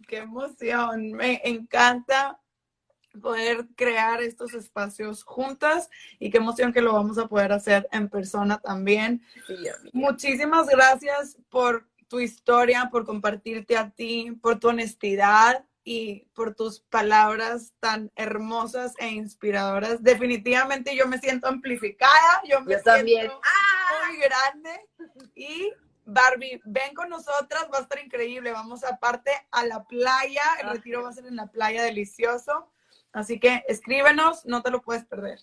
Qué 0.06 0.18
emoción, 0.18 1.12
me 1.14 1.42
encanta 1.44 2.40
poder 3.22 3.66
crear 3.76 4.22
estos 4.22 4.54
espacios 4.54 5.24
juntas 5.24 5.90
y 6.20 6.30
qué 6.30 6.38
emoción 6.38 6.72
que 6.72 6.82
lo 6.82 6.94
vamos 6.94 7.18
a 7.18 7.28
poder 7.28 7.52
hacer 7.52 7.88
en 7.92 8.10
persona 8.10 8.60
también. 8.60 9.24
Muchísimas 9.94 10.68
gracias 10.68 11.38
por 11.50 11.88
tu 12.08 12.20
historia, 12.20 12.90
por 12.92 13.06
compartirte 13.06 13.78
a 13.78 13.90
ti, 13.90 14.32
por 14.42 14.60
tu 14.60 14.70
honestidad 14.70 15.66
y 15.84 16.26
por 16.34 16.54
tus 16.54 16.82
palabras 16.82 17.74
tan 17.80 18.12
hermosas 18.16 18.94
e 19.00 19.10
inspiradoras. 19.10 20.04
Definitivamente 20.04 20.96
yo 20.96 21.08
me 21.08 21.18
siento 21.18 21.48
amplificada, 21.48 22.42
yo 22.48 22.62
me 22.62 22.78
siento 22.80 23.42
muy 24.10 24.18
grande 24.20 24.70
y 25.36 25.72
Barbie, 26.08 26.62
ven 26.64 26.96
con 26.96 27.10
nosotras, 27.10 27.68
va 27.72 27.80
a 27.80 27.82
estar 27.82 28.00
increíble. 28.00 28.54
Vamos 28.54 28.84
aparte 28.86 29.32
a 29.52 29.66
la 29.66 29.84
playa, 29.84 30.42
el 30.62 30.70
retiro 30.70 31.04
va 31.04 31.10
a 31.10 31.14
ser 31.14 31.26
en 31.26 31.36
la 31.36 31.48
playa 31.48 31.84
delicioso. 31.84 32.72
Así 33.12 33.40
que 33.40 33.64
escríbenos, 33.68 34.46
no 34.46 34.62
te 34.64 34.72
lo 34.72 34.82
puedes 34.82 35.06
perder. 35.06 35.40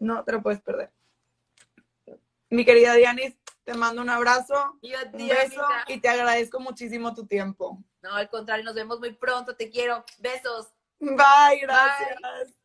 No 0.00 0.24
te 0.24 0.32
lo 0.32 0.42
puedes 0.42 0.60
perder. 0.60 0.92
Mi 2.50 2.64
querida 2.64 2.94
Dianis, 2.94 3.36
te 3.62 3.74
mando 3.74 4.02
un 4.02 4.10
abrazo, 4.10 4.78
un 4.82 5.28
beso 5.28 5.66
y 5.86 6.00
te 6.00 6.08
agradezco 6.08 6.58
muchísimo 6.58 7.14
tu 7.14 7.26
tiempo. 7.26 7.78
No, 8.02 8.14
al 8.14 8.28
contrario, 8.28 8.64
nos 8.64 8.74
vemos 8.74 8.98
muy 8.98 9.12
pronto. 9.12 9.54
Te 9.54 9.70
quiero. 9.70 10.04
Besos. 10.18 10.72
Bye, 10.98 11.60
gracias. 11.60 12.57